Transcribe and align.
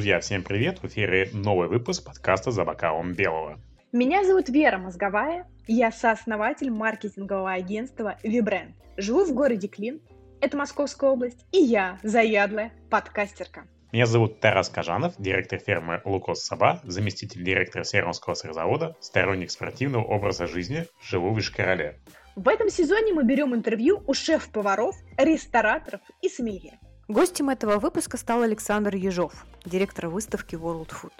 Друзья, 0.00 0.18
всем 0.20 0.42
привет! 0.42 0.78
В 0.82 0.86
эфире 0.86 1.28
новый 1.34 1.68
выпуск 1.68 2.06
подкаста 2.06 2.50
«За 2.52 2.64
бокалом 2.64 3.12
белого». 3.12 3.60
Меня 3.92 4.24
зовут 4.24 4.48
Вера 4.48 4.78
Мозговая, 4.78 5.46
я 5.66 5.92
сооснователь 5.92 6.70
маркетингового 6.70 7.52
агентства 7.52 8.16
Вибренд. 8.22 8.74
Живу 8.96 9.26
в 9.26 9.34
городе 9.34 9.68
Клин, 9.68 10.00
это 10.40 10.56
Московская 10.56 11.10
область, 11.10 11.44
и 11.52 11.58
я 11.58 11.98
заядлая 12.02 12.72
подкастерка. 12.88 13.66
Меня 13.92 14.06
зовут 14.06 14.40
Тарас 14.40 14.70
Кажанов, 14.70 15.16
директор 15.18 15.58
фермы 15.58 16.00
Лукос 16.06 16.44
Саба, 16.44 16.80
заместитель 16.84 17.44
директора 17.44 17.84
Сермского 17.84 18.32
сырзавода, 18.32 18.96
сторонник 19.00 19.50
спортивного 19.50 20.04
образа 20.04 20.46
жизни, 20.46 20.86
живу 21.02 21.34
в 21.34 21.38
Ишкарале. 21.38 22.00
В 22.36 22.48
этом 22.48 22.70
сезоне 22.70 23.12
мы 23.12 23.24
берем 23.24 23.54
интервью 23.54 24.02
у 24.06 24.14
шеф-поваров, 24.14 24.96
рестораторов 25.18 26.00
и 26.22 26.30
сомелье. 26.30 26.78
Гостем 27.10 27.50
этого 27.50 27.80
выпуска 27.80 28.16
стал 28.16 28.42
Александр 28.42 28.94
Ежов, 28.94 29.44
директор 29.64 30.06
выставки 30.06 30.54
World 30.54 30.90
Food. 30.90 31.12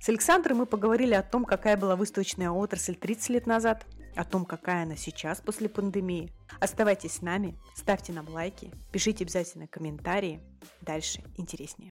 С 0.00 0.08
Александром 0.08 0.56
мы 0.56 0.64
поговорили 0.64 1.12
о 1.12 1.22
том, 1.22 1.44
какая 1.44 1.76
была 1.76 1.96
выставочная 1.96 2.50
отрасль 2.50 2.94
30 2.94 3.28
лет 3.28 3.46
назад, 3.46 3.84
о 4.16 4.24
том, 4.24 4.46
какая 4.46 4.84
она 4.84 4.96
сейчас 4.96 5.42
после 5.42 5.68
пандемии. 5.68 6.32
Оставайтесь 6.60 7.16
с 7.16 7.20
нами, 7.20 7.58
ставьте 7.74 8.14
нам 8.14 8.26
лайки, 8.30 8.70
пишите 8.90 9.24
обязательно 9.24 9.66
комментарии. 9.66 10.40
Дальше 10.80 11.22
интереснее. 11.36 11.90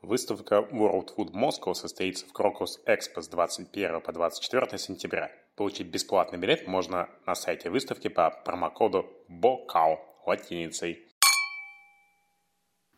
Выставка 0.00 0.66
World 0.72 1.10
Food 1.18 1.32
Moscow 1.34 1.74
состоится 1.74 2.26
в 2.26 2.32
Крокус 2.32 2.80
Экспо 2.86 3.20
с 3.20 3.28
21 3.28 4.00
по 4.00 4.12
24 4.12 4.78
сентября. 4.78 5.30
Получить 5.54 5.88
бесплатный 5.88 6.38
билет 6.38 6.66
можно 6.66 7.10
на 7.26 7.34
сайте 7.34 7.68
выставки 7.68 8.08
по 8.08 8.30
промокоду 8.30 9.04
BOCAO 9.28 9.98
латиницей. 10.24 11.07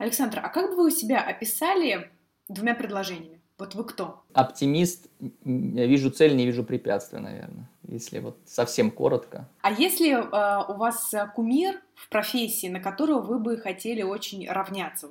Александр, 0.00 0.40
а 0.42 0.48
как 0.48 0.70
бы 0.70 0.84
вы 0.84 0.90
себя 0.90 1.20
описали 1.20 2.10
двумя 2.48 2.74
предложениями? 2.74 3.38
Вот 3.58 3.74
вы 3.74 3.84
кто? 3.84 4.22
Оптимист. 4.32 5.08
Я 5.44 5.86
вижу 5.86 6.10
цель, 6.10 6.34
не 6.34 6.46
вижу 6.46 6.64
препятствия, 6.64 7.18
наверное. 7.18 7.68
Если 7.86 8.18
вот 8.18 8.38
совсем 8.46 8.90
коротко. 8.90 9.46
А 9.60 9.70
если 9.70 10.12
э, 10.12 10.72
у 10.72 10.78
вас 10.78 11.14
кумир 11.34 11.82
в 11.94 12.08
профессии, 12.08 12.68
на 12.68 12.80
которого 12.80 13.20
вы 13.20 13.38
бы 13.38 13.58
хотели 13.58 14.00
очень 14.00 14.48
равняться? 14.48 15.08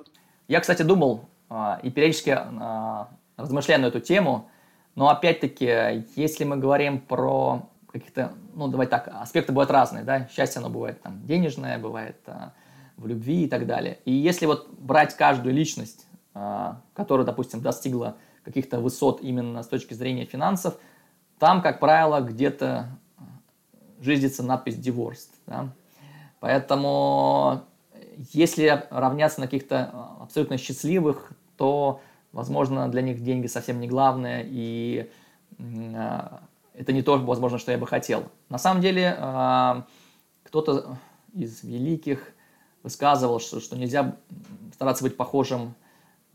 Я, 0.48 0.58
кстати, 0.58 0.82
думал 0.82 1.28
э, 1.50 1.76
и 1.84 1.90
периодически 1.92 2.30
э, 2.30 3.04
размышляю 3.36 3.82
на 3.82 3.86
эту 3.86 4.00
тему, 4.00 4.50
но 4.96 5.08
опять-таки, 5.08 6.04
если 6.16 6.42
мы 6.42 6.56
говорим 6.56 6.98
про 6.98 7.70
каких-то, 7.86 8.32
ну, 8.56 8.66
давай 8.66 8.88
так, 8.88 9.06
аспекты 9.06 9.52
бывают 9.52 9.70
разные, 9.70 10.02
да, 10.02 10.26
счастье, 10.26 10.58
оно 10.58 10.68
бывает 10.68 11.00
там 11.00 11.24
денежное, 11.24 11.78
бывает 11.78 12.16
в 13.00 13.06
любви 13.06 13.44
и 13.44 13.48
так 13.48 13.66
далее. 13.66 13.98
И 14.04 14.12
если 14.12 14.44
вот 14.44 14.68
брать 14.78 15.16
каждую 15.16 15.54
личность, 15.54 16.06
а, 16.34 16.82
которая, 16.94 17.26
допустим, 17.26 17.62
достигла 17.62 18.16
каких-то 18.44 18.78
высот 18.78 19.22
именно 19.22 19.62
с 19.62 19.68
точки 19.68 19.94
зрения 19.94 20.26
финансов, 20.26 20.76
там, 21.38 21.62
как 21.62 21.80
правило, 21.80 22.20
где-то 22.20 22.98
жизнится 24.00 24.42
надпись 24.42 24.76
«divorced». 24.76 25.30
Да? 25.46 25.72
Поэтому 26.40 27.62
если 28.32 28.86
равняться 28.90 29.40
на 29.40 29.46
каких-то 29.46 29.90
абсолютно 30.20 30.58
счастливых, 30.58 31.32
то, 31.56 32.02
возможно, 32.32 32.88
для 32.88 33.00
них 33.00 33.22
деньги 33.22 33.46
совсем 33.46 33.80
не 33.80 33.88
главное, 33.88 34.44
и 34.46 35.10
а, 35.58 36.42
это 36.74 36.92
не 36.92 37.02
то, 37.02 37.16
возможно, 37.16 37.56
что 37.56 37.72
я 37.72 37.78
бы 37.78 37.86
хотел. 37.86 38.24
На 38.50 38.58
самом 38.58 38.82
деле, 38.82 39.16
а, 39.18 39.86
кто-то 40.42 40.98
из 41.32 41.64
великих 41.64 42.34
высказывал, 42.82 43.40
что, 43.40 43.60
что 43.60 43.76
нельзя 43.76 44.16
стараться 44.74 45.04
быть 45.04 45.16
похожим 45.16 45.74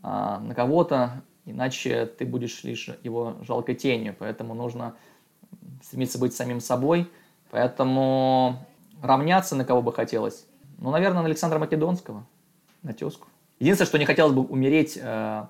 а, 0.02 0.40
на 0.40 0.54
кого-то, 0.54 1.24
иначе 1.46 2.06
ты 2.06 2.26
будешь 2.26 2.64
лишь 2.64 2.90
его 3.04 3.36
жалкой 3.42 3.76
тенью. 3.76 4.16
Поэтому 4.18 4.54
нужно 4.54 4.96
стремиться 5.84 6.20
быть 6.20 6.34
самим 6.34 6.60
собой. 6.60 7.10
Поэтому 7.52 8.66
равняться 9.02 9.56
на 9.56 9.66
кого 9.66 9.82
бы 9.82 9.94
хотелось. 9.94 10.46
Ну, 10.78 10.92
наверное, 10.92 11.22
на 11.22 11.28
Александра 11.28 11.60
Македонского, 11.60 12.26
на 12.84 12.94
тезку. 12.94 13.28
Единственное, 13.60 13.88
что 13.88 13.98
не 13.98 14.06
хотелось 14.06 14.34
бы 14.34 14.42
умереть, 14.42 14.98
э, 15.02 15.46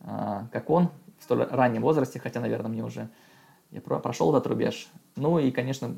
э, 0.00 0.40
как 0.52 0.70
он, 0.70 0.90
в 1.18 1.24
столь 1.24 1.44
раннем 1.44 1.82
возрасте, 1.82 2.18
хотя, 2.18 2.40
наверное, 2.40 2.70
мне 2.70 2.84
уже 2.84 3.08
я 3.70 3.80
прошел 3.80 4.34
этот 4.34 4.46
рубеж. 4.46 4.88
Ну 5.16 5.38
и, 5.38 5.50
конечно, 5.50 5.94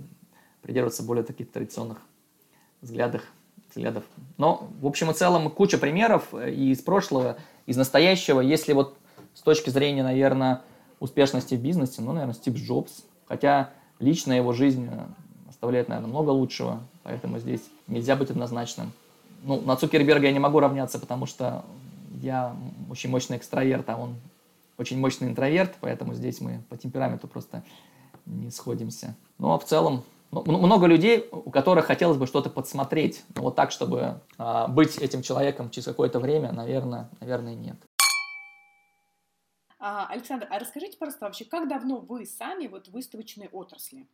придерживаться 0.63 1.03
более 1.03 1.25
таких 1.25 1.51
традиционных 1.51 1.99
взглядов 2.81 3.23
взглядов. 3.71 4.05
Но, 4.37 4.69
в 4.81 4.87
общем 4.87 5.11
и 5.11 5.15
целом, 5.15 5.51
куча 5.51 5.79
примеров 5.79 6.29
э, 6.33 6.51
и 6.51 6.71
из 6.71 6.81
прошлого, 6.81 7.39
из 7.67 7.77
настоящего. 7.77 8.41
Если 8.41 8.73
вот 8.73 8.97
с 9.35 9.43
точки 9.43 9.71
зрения, 9.71 10.03
наверное, 10.03 10.63
успешности 10.99 11.55
в 11.55 11.61
бизнесе, 11.63 12.03
ну, 12.03 12.13
наверное, 12.13 12.35
Стив 12.35 12.55
Джобс. 12.55 13.05
Хотя 13.27 13.71
лично 13.99 14.33
его 14.33 14.53
жизнь 14.53 14.89
э, 14.91 15.07
оставляет, 15.49 15.89
наверное, 15.89 16.11
много 16.11 16.31
лучшего, 16.31 16.81
поэтому 17.03 17.39
здесь 17.39 17.63
нельзя 17.87 18.17
быть 18.17 18.31
однозначным. 18.31 18.93
Ну, 19.43 19.61
на 19.61 19.77
Цукерберга 19.77 20.27
я 20.27 20.33
не 20.33 20.39
могу 20.39 20.61
равняться, 20.61 20.99
потому 20.99 21.27
что 21.27 21.65
я 22.21 22.55
очень 22.91 23.11
мощный 23.11 23.39
экстраверт, 23.39 23.89
а 23.89 23.97
он 23.97 24.17
очень 24.77 24.99
мощный 24.99 25.29
интроверт, 25.29 25.77
поэтому 25.81 26.15
здесь 26.15 26.41
мы 26.41 26.63
по 26.69 26.77
темпераменту 26.77 27.29
просто 27.29 27.63
не 28.27 28.51
сходимся. 28.51 29.15
Ну, 29.39 29.53
а 29.53 29.59
в 29.59 29.65
целом, 29.65 30.05
много 30.31 30.87
людей, 30.87 31.29
у 31.31 31.51
которых 31.51 31.87
хотелось 31.87 32.17
бы 32.17 32.27
что-то 32.27 32.51
подсмотреть, 32.51 33.25
но 33.35 33.43
вот 33.43 33.57
так, 33.57 33.73
чтобы 33.73 34.21
а, 34.39 34.69
быть 34.69 34.97
этим 34.99 35.23
человеком 35.23 35.71
через 35.71 35.87
какое-то 35.87 36.21
время, 36.21 36.53
наверное, 36.53 37.11
наверное, 37.21 37.55
нет. 37.55 37.77
А, 39.79 40.07
Александр, 40.09 40.47
а 40.51 40.59
расскажите, 40.59 40.97
пожалуйста, 40.99 41.25
вообще, 41.25 41.45
как 41.45 41.69
давно 41.69 41.99
вы 41.99 42.27
сами 42.27 42.67
вот 42.67 42.89
в 42.89 42.93
выставочной 42.93 43.49
отрасли? 43.51 44.07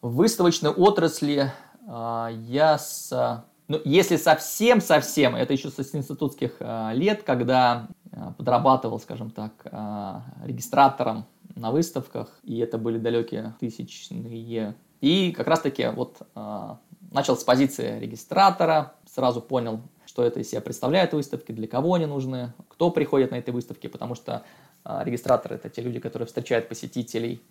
В 0.00 0.16
выставочной 0.16 0.70
отрасли 0.70 1.52
а, 1.86 2.28
я 2.28 2.78
с... 2.78 3.44
Ну, 3.68 3.80
если 3.84 4.16
совсем-совсем, 4.16 5.36
это 5.36 5.52
еще 5.52 5.70
с 5.70 5.94
институтских 5.94 6.56
а, 6.58 6.92
лет, 6.92 7.22
когда 7.22 7.86
а, 8.12 8.32
подрабатывал, 8.32 8.98
скажем 8.98 9.30
так, 9.30 9.52
а, 9.66 10.24
регистратором 10.44 11.26
на 11.54 11.70
выставках, 11.70 12.38
и 12.42 12.58
это 12.58 12.78
были 12.78 12.98
далекие 12.98 13.54
тысячные 13.60 14.74
и 15.00 15.32
как 15.32 15.46
раз-таки 15.46 15.88
вот 15.88 16.18
э, 16.34 16.74
начал 17.10 17.36
с 17.36 17.44
позиции 17.44 17.98
регистратора, 17.98 18.94
сразу 19.06 19.40
понял, 19.40 19.80
что 20.04 20.24
это 20.24 20.40
из 20.40 20.50
себя 20.50 20.60
представляет 20.60 21.12
выставки, 21.12 21.52
для 21.52 21.66
кого 21.66 21.94
они 21.94 22.06
нужны, 22.06 22.52
кто 22.68 22.90
приходит 22.90 23.30
на 23.30 23.36
эти 23.36 23.50
выставки, 23.50 23.86
потому 23.86 24.14
что 24.14 24.44
э, 24.84 25.00
регистраторы– 25.04 25.54
это 25.56 25.70
те 25.70 25.82
люди, 25.82 26.00
которые 26.00 26.26
встречают 26.26 26.68
посетителей. 26.68 27.42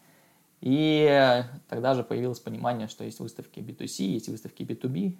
И 0.61 1.43
тогда 1.69 1.95
же 1.95 2.03
появилось 2.03 2.39
понимание, 2.39 2.88
что 2.88 3.03
есть 3.03 3.19
выставки 3.19 3.59
B2C, 3.59 4.03
есть 4.03 4.29
выставки 4.29 4.63
B2B. 4.63 5.17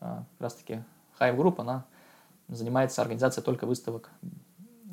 Э, 0.00 0.22
как 0.38 0.40
раз-таки 0.40 0.84
Hive 1.18 1.36
Group, 1.36 1.60
она 1.60 1.86
занимается 2.48 3.02
организацией 3.02 3.44
только 3.44 3.66
выставок 3.66 4.10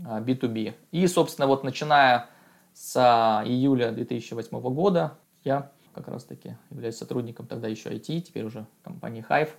B2B. 0.02 0.74
И, 0.92 1.08
собственно, 1.08 1.48
вот 1.48 1.64
начиная 1.64 2.28
с 2.74 2.98
июля 3.46 3.92
2008 3.92 4.60
года 4.74 5.18
я 5.44 5.72
как 6.00 6.08
раз 6.08 6.24
таки 6.24 6.56
являюсь 6.70 6.96
сотрудником 6.96 7.46
тогда 7.46 7.68
еще 7.68 7.90
IT, 7.90 8.22
теперь 8.22 8.46
уже 8.46 8.66
компании 8.84 9.26
Hive. 9.28 9.50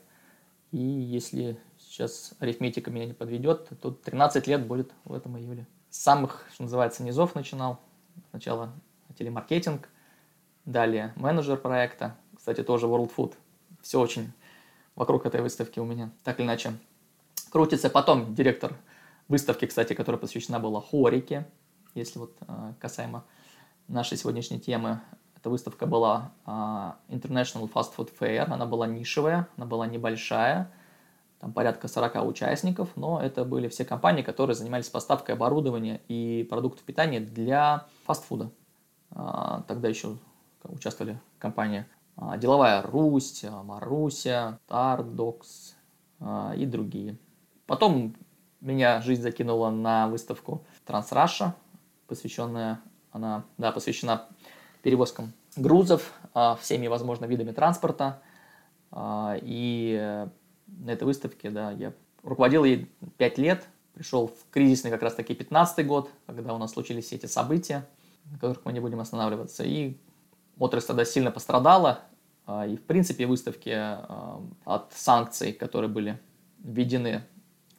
И 0.72 0.78
если 0.78 1.58
сейчас 1.78 2.32
арифметика 2.38 2.90
меня 2.90 3.04
не 3.04 3.12
подведет, 3.12 3.68
то 3.80 3.90
13 3.90 4.46
лет 4.46 4.66
будет 4.66 4.92
в 5.04 5.12
этом 5.12 5.36
июле. 5.38 5.66
С 5.90 5.98
самых, 5.98 6.46
что 6.54 6.62
называется, 6.62 7.02
низов 7.02 7.34
начинал. 7.34 7.80
Сначала 8.30 8.72
телемаркетинг, 9.18 9.88
далее 10.64 11.12
менеджер 11.16 11.58
проекта, 11.58 12.16
кстати, 12.34 12.62
тоже 12.62 12.86
World 12.86 13.12
Food. 13.14 13.34
Все 13.82 14.00
очень 14.00 14.32
вокруг 14.94 15.26
этой 15.26 15.42
выставки 15.42 15.78
у 15.78 15.84
меня, 15.84 16.10
так 16.24 16.38
или 16.40 16.46
иначе, 16.46 16.72
крутится. 17.50 17.90
Потом 17.90 18.34
директор 18.34 18.76
выставки, 19.28 19.66
кстати, 19.66 19.92
которая 19.92 20.18
посвящена 20.18 20.58
была 20.58 20.80
хорике, 20.80 21.46
если 21.94 22.18
вот 22.18 22.36
а, 22.46 22.74
касаемо 22.80 23.24
нашей 23.88 24.16
сегодняшней 24.16 24.60
темы. 24.60 25.00
Эта 25.40 25.48
выставка 25.48 25.86
была 25.86 26.32
uh, 26.44 26.92
International 27.08 27.70
Fast 27.72 27.92
Food 27.96 28.10
Fair, 28.20 28.44
она 28.50 28.66
была 28.66 28.86
нишевая, 28.86 29.48
она 29.56 29.64
была 29.64 29.86
небольшая, 29.86 30.70
там 31.38 31.54
порядка 31.54 31.88
40 31.88 32.26
участников, 32.26 32.90
но 32.94 33.18
это 33.22 33.46
были 33.46 33.68
все 33.68 33.86
компании, 33.86 34.20
которые 34.20 34.54
занимались 34.54 34.90
поставкой 34.90 35.36
оборудования 35.36 36.02
и 36.08 36.46
продуктов 36.50 36.84
питания 36.84 37.20
для 37.20 37.86
фастфуда. 38.04 38.50
Uh, 39.12 39.64
тогда 39.66 39.88
еще 39.88 40.18
участвовали 40.64 41.18
компании 41.38 41.86
uh, 42.18 42.38
Деловая 42.38 42.82
Русь, 42.82 43.42
Маруся, 43.64 44.58
Тардокс 44.66 45.74
и 46.54 46.66
другие. 46.66 47.16
Потом 47.66 48.14
меня 48.60 49.00
жизнь 49.00 49.22
закинула 49.22 49.70
на 49.70 50.06
выставку 50.06 50.66
Трансраша, 50.84 51.56
посвященная, 52.08 52.82
она, 53.10 53.44
да, 53.56 53.72
посвящена 53.72 54.26
перевозкам 54.82 55.32
грузов 55.56 56.12
а, 56.34 56.56
всеми 56.56 56.86
возможными 56.86 57.30
видами 57.30 57.52
транспорта. 57.52 58.22
А, 58.90 59.36
и 59.40 60.26
на 60.66 60.90
этой 60.90 61.04
выставке, 61.04 61.50
да, 61.50 61.72
я 61.72 61.92
руководил 62.22 62.64
ей 62.64 62.90
5 63.18 63.38
лет. 63.38 63.66
пришел 63.94 64.28
в 64.28 64.50
кризисный 64.50 64.90
как 64.90 65.02
раз-таки 65.02 65.34
15 65.34 65.86
год, 65.86 66.10
когда 66.26 66.54
у 66.54 66.58
нас 66.58 66.72
случились 66.72 67.06
все 67.06 67.16
эти 67.16 67.26
события, 67.26 67.86
на 68.26 68.38
которых 68.38 68.64
мы 68.64 68.72
не 68.72 68.80
будем 68.80 69.00
останавливаться. 69.00 69.64
И 69.64 69.96
отрасль 70.58 70.88
тогда 70.88 71.04
сильно 71.04 71.30
пострадала, 71.30 72.00
а, 72.46 72.66
и 72.66 72.76
в 72.76 72.82
принципе 72.82 73.26
выставки 73.26 73.76
от 74.64 74.92
санкций, 74.92 75.52
которые 75.52 75.90
были 75.90 76.18
введены, 76.58 77.24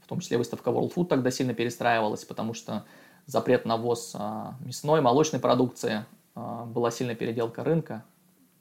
в 0.02 0.08
том 0.08 0.20
числе 0.20 0.38
выставка 0.38 0.70
World 0.70 0.94
Food 0.94 1.06
тогда 1.06 1.32
сильно 1.32 1.54
перестраивалась, 1.54 2.26
потому 2.26 2.54
что 2.54 2.86
запрет 3.26 3.66
на 3.66 3.78
ввоз 3.78 4.16
мясной, 4.60 5.00
молочной 5.00 5.40
продукции, 5.40 6.06
была 6.36 6.92
сильная 6.92 7.16
переделка 7.16 7.64
рынка. 7.64 8.04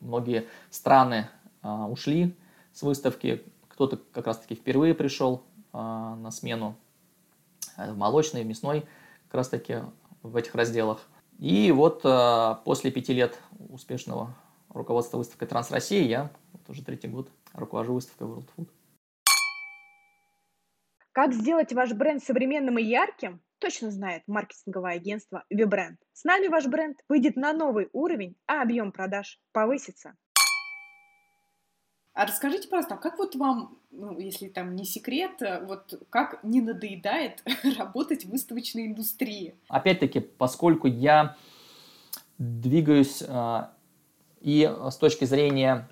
Многие 0.00 0.46
страны 0.70 1.28
ушли 1.62 2.36
с 2.72 2.82
выставки, 2.82 3.44
кто-то 3.68 3.98
как 4.12 4.26
раз-таки 4.26 4.54
впервые 4.54 4.94
пришел 4.94 5.44
на 5.72 6.30
смену 6.30 6.76
в 7.76 7.96
молочной, 7.96 8.42
в 8.42 8.46
мясной, 8.46 8.86
как 9.26 9.34
раз-таки 9.34 9.82
в 10.22 10.36
этих 10.36 10.54
разделах. 10.54 11.06
И 11.38 11.72
вот 11.72 12.02
после 12.64 12.90
пяти 12.90 13.14
лет 13.14 13.38
успешного 13.70 14.34
руководства 14.68 15.18
выставкой 15.18 15.48
Транс 15.48 15.70
России, 15.70 16.06
я 16.06 16.30
вот 16.52 16.68
уже 16.68 16.84
третий 16.84 17.08
год 17.08 17.30
руковожу 17.54 17.94
выставкой 17.94 18.28
World 18.28 18.48
Food. 18.56 18.68
Как 21.12 21.32
сделать 21.32 21.72
ваш 21.72 21.92
бренд 21.92 22.22
современным 22.22 22.78
и 22.78 22.84
ярким, 22.84 23.40
точно 23.60 23.90
знает 23.90 24.22
маркетинговое 24.26 24.94
агентство 24.94 25.44
ViBrand. 25.52 25.96
С 26.12 26.24
нами 26.24 26.48
ваш 26.48 26.66
бренд 26.66 26.98
выйдет 27.08 27.36
на 27.36 27.52
новый 27.52 27.88
уровень, 27.92 28.36
а 28.46 28.62
объем 28.62 28.90
продаж 28.90 29.38
повысится. 29.52 30.14
А 32.12 32.26
расскажите, 32.26 32.68
пожалуйста, 32.68 32.94
а 32.94 32.98
как 32.98 33.18
вот 33.18 33.36
вам, 33.36 33.78
ну, 33.90 34.18
если 34.18 34.48
там 34.48 34.74
не 34.74 34.84
секрет, 34.84 35.40
вот 35.62 36.02
как 36.10 36.42
не 36.42 36.60
надоедает 36.60 37.44
работать 37.78 38.24
в 38.24 38.30
выставочной 38.30 38.86
индустрии? 38.86 39.54
Опять-таки, 39.68 40.18
поскольку 40.20 40.88
я 40.88 41.36
двигаюсь 42.36 43.22
а, 43.28 43.72
и 44.40 44.70
с 44.90 44.96
точки 44.96 45.24
зрения 45.24 45.88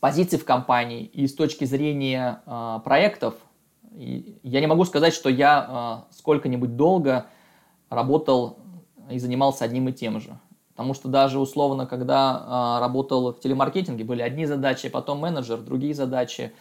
позиций 0.00 0.38
в 0.38 0.44
компании, 0.44 1.04
и 1.04 1.26
с 1.26 1.34
точки 1.34 1.64
зрения 1.64 2.42
э, 2.46 2.80
проектов, 2.84 3.34
я 3.96 4.60
не 4.60 4.66
могу 4.66 4.84
сказать, 4.84 5.14
что 5.14 5.28
я 5.28 6.04
э, 6.10 6.14
сколько-нибудь 6.14 6.76
долго 6.76 7.26
работал 7.88 8.58
и 9.10 9.18
занимался 9.18 9.64
одним 9.64 9.88
и 9.88 9.92
тем 9.92 10.20
же. 10.20 10.38
Потому 10.76 10.92
что 10.92 11.08
даже 11.08 11.38
условно, 11.38 11.86
когда 11.86 12.76
э, 12.76 12.80
работал 12.80 13.32
в 13.32 13.40
телемаркетинге, 13.40 14.04
были 14.04 14.20
одни 14.20 14.44
задачи, 14.44 14.90
потом 14.90 15.18
менеджер, 15.20 15.58
другие 15.62 15.94
задачи. 15.94 16.52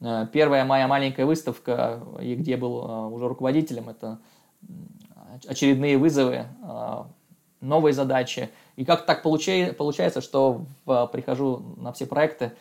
Э, 0.00 0.26
первая 0.32 0.64
моя 0.64 0.88
маленькая 0.88 1.24
выставка, 1.24 2.02
и 2.20 2.34
где 2.34 2.56
был 2.56 2.84
э, 2.84 3.06
уже 3.06 3.28
руководителем, 3.28 3.88
это 3.88 4.18
очередные 5.46 5.96
вызовы, 5.96 6.46
новые 7.60 7.92
задачи. 7.92 8.50
И 8.74 8.84
как 8.84 9.06
так 9.06 9.22
получается, 9.22 10.20
что 10.20 10.66
прихожу 10.84 11.62
на 11.76 11.92
все 11.92 12.04
проекты, 12.04 12.52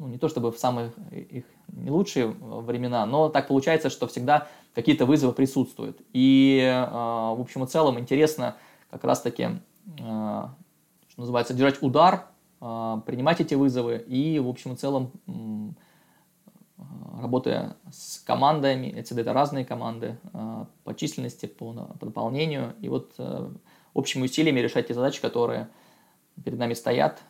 ну, 0.00 0.08
не 0.08 0.16
то 0.16 0.30
чтобы 0.30 0.50
в 0.50 0.58
самые 0.58 0.92
их 1.10 1.44
не 1.68 1.90
лучшие 1.90 2.28
времена, 2.28 3.04
но 3.04 3.28
так 3.28 3.48
получается, 3.48 3.90
что 3.90 4.06
всегда 4.06 4.48
какие-то 4.74 5.04
вызовы 5.04 5.34
присутствуют. 5.34 6.00
И, 6.14 6.58
э, 6.62 6.90
в 6.90 7.38
общем 7.38 7.64
и 7.64 7.66
целом, 7.66 7.98
интересно 7.98 8.56
как 8.90 9.04
раз-таки, 9.04 9.42
э, 9.42 9.50
что 9.98 11.18
называется, 11.18 11.52
держать 11.52 11.82
удар, 11.82 12.26
принимать 12.60 13.40
эти 13.40 13.54
вызовы 13.54 13.96
и, 14.06 14.38
в 14.38 14.46
общем 14.46 14.74
и 14.74 14.76
целом, 14.76 15.12
работая 17.18 17.76
с 17.90 18.18
командами, 18.18 18.88
эти 18.88 19.14
это 19.14 19.32
разные 19.32 19.64
команды 19.64 20.18
по 20.84 20.94
численности, 20.94 21.46
по, 21.46 21.72
по 21.98 22.04
дополнению, 22.04 22.74
и 22.82 22.90
вот 22.90 23.14
общими 23.94 24.24
усилиями 24.24 24.60
решать 24.60 24.88
те 24.88 24.94
задачи, 24.94 25.22
которые 25.22 25.68
перед 26.44 26.58
нами 26.58 26.74
стоят. 26.74 27.22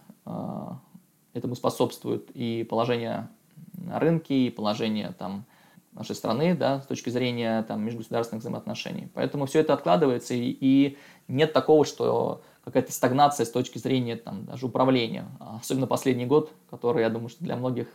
Этому 1.32 1.54
способствует 1.54 2.30
и 2.34 2.64
положение 2.64 3.28
на 3.74 3.98
рынке, 3.98 4.46
и 4.46 4.50
положение 4.50 5.14
там, 5.18 5.44
нашей 5.92 6.14
страны, 6.14 6.54
да, 6.54 6.80
с 6.80 6.86
точки 6.86 7.10
зрения 7.10 7.62
там, 7.62 7.82
межгосударственных 7.82 8.42
взаимоотношений. 8.42 9.08
Поэтому 9.14 9.46
все 9.46 9.60
это 9.60 9.74
откладывается, 9.74 10.34
и, 10.34 10.56
и 10.60 10.98
нет 11.28 11.52
такого, 11.52 11.84
что 11.84 12.42
какая-то 12.64 12.92
стагнация 12.92 13.46
с 13.46 13.50
точки 13.50 13.78
зрения 13.78 14.16
там, 14.16 14.44
даже 14.44 14.66
управления. 14.66 15.26
Особенно 15.60 15.86
последний 15.86 16.26
год, 16.26 16.52
который, 16.70 17.02
я 17.02 17.10
думаю, 17.10 17.28
что 17.28 17.44
для 17.44 17.56
многих 17.56 17.88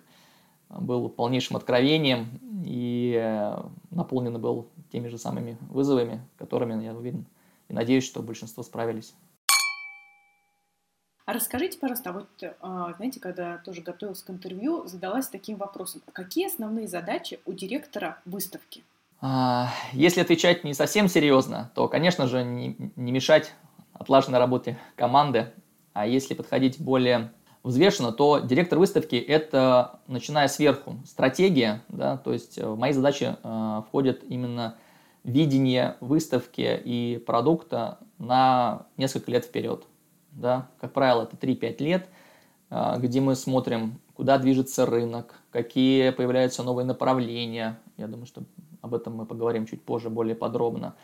был 0.70 1.10
полнейшим 1.10 1.56
откровением 1.56 2.40
и 2.66 3.54
наполнен 3.92 4.40
был 4.42 4.68
теми 4.92 5.08
же 5.08 5.18
самыми 5.18 5.58
вызовами, 5.70 6.22
которыми, 6.38 6.84
я 6.84 6.94
уверен, 6.94 7.26
и 7.70 7.74
надеюсь, 7.74 8.06
что 8.06 8.22
большинство 8.22 8.64
справились. 8.64 9.14
А 11.26 11.34
расскажите, 11.34 11.80
пожалуйста, 11.80 12.12
а 12.12 12.14
вот, 12.14 12.28
а, 12.62 12.94
знаете, 12.94 13.20
когда 13.20 13.58
тоже 13.58 13.82
готовилась 13.82 14.22
к 14.22 14.30
интервью, 14.30 14.86
задалась 14.86 15.28
таким 15.28 15.58
вопросом. 15.58 16.02
Какие 16.14 16.48
основные 16.48 16.88
задачи 16.88 17.40
у 17.46 17.54
директора 17.54 18.20
выставки? 18.26 18.84
А, 19.22 19.70
если 19.92 20.22
отвечать 20.22 20.64
не 20.64 20.76
совсем 20.76 21.08
серьезно, 21.08 21.72
то, 21.74 21.88
конечно 21.88 22.28
же, 22.28 22.44
не, 22.44 22.78
не 22.96 23.12
мешать 23.12 23.54
отлаженной 23.94 24.38
работе 24.38 24.78
команды. 24.96 25.52
А 25.94 26.06
если 26.06 26.36
подходить 26.36 26.80
более 26.80 27.32
взвешенно, 27.64 28.12
то 28.12 28.38
директор 28.40 28.78
выставки– 28.78 29.16
это, 29.16 30.00
начиная 30.06 30.48
сверху, 30.48 30.98
стратегия. 31.08 31.82
Да, 31.88 32.18
то 32.18 32.34
есть 32.34 32.60
в 32.60 32.78
мои 32.78 32.92
задачи 32.92 33.36
э, 33.42 33.82
входят 33.88 34.24
именно 34.24 34.78
видение 35.24 35.98
выставки 36.02 36.80
и 36.86 37.18
продукта 37.26 37.98
на 38.20 38.86
несколько 38.98 39.32
лет 39.32 39.46
вперед. 39.46 39.88
Да? 40.36 40.68
Как 40.80 40.94
правило, 40.94 41.24
это 41.24 41.38
3-5 41.38 41.82
лет, 41.82 42.10
а, 42.70 42.98
где 42.98 43.22
мы 43.22 43.36
смотрим, 43.36 44.00
куда 44.16 44.38
движется 44.38 44.86
рынок, 44.86 45.40
какие 45.50 46.10
появляются 46.10 46.62
новые 46.62 46.86
направления. 46.86 47.80
Я 47.98 48.08
думаю, 48.08 48.26
что 48.26 48.44
об 48.82 48.94
этом 48.94 49.16
мы 49.16 49.26
поговорим 49.26 49.66
чуть 49.66 49.82
позже 49.82 50.10
более 50.10 50.36
подробно. 50.36 50.96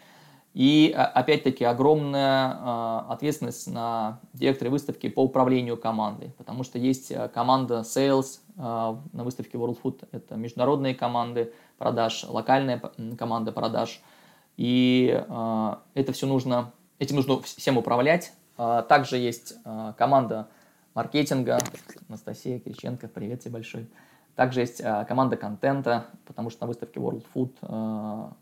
И 0.53 0.93
а, 0.93 1.05
опять-таки 1.05 1.63
огромная 1.63 2.57
а, 2.59 3.07
ответственность 3.09 3.71
на 3.71 4.19
директоре 4.33 4.69
выставки 4.69 5.07
по 5.07 5.23
управлению 5.23 5.77
командой, 5.77 6.33
потому 6.37 6.63
что 6.63 6.77
есть 6.77 7.13
команда 7.33 7.79
sales 7.85 8.39
на 8.57 9.23
выставке 9.23 9.57
World 9.57 9.77
Food, 9.81 10.07
это 10.11 10.35
международные 10.35 10.93
команды 10.93 11.53
продаж, 11.77 12.25
локальная 12.27 12.79
команда 13.17 13.51
продаж, 13.53 14.01
и 14.57 15.07
это 15.95 16.11
все 16.11 16.27
нужно, 16.27 16.73
этим 16.99 17.15
нужно 17.15 17.41
всем 17.41 17.77
управлять. 17.77 18.33
Э, 18.61 18.83
также 18.87 19.17
есть 19.17 19.55
э, 19.65 19.93
команда 19.97 20.47
маркетинга, 20.93 21.57
Анастасия 22.07 22.59
Кириченко, 22.59 23.07
привет 23.07 23.41
тебе 23.41 23.53
большой. 23.53 23.87
Также 24.35 24.59
есть 24.59 24.81
э, 24.81 25.05
команда 25.07 25.35
контента, 25.35 26.05
потому 26.25 26.51
что 26.51 26.61
на 26.61 26.67
выставке 26.67 26.99
World 26.99 27.25
Food 27.33 28.33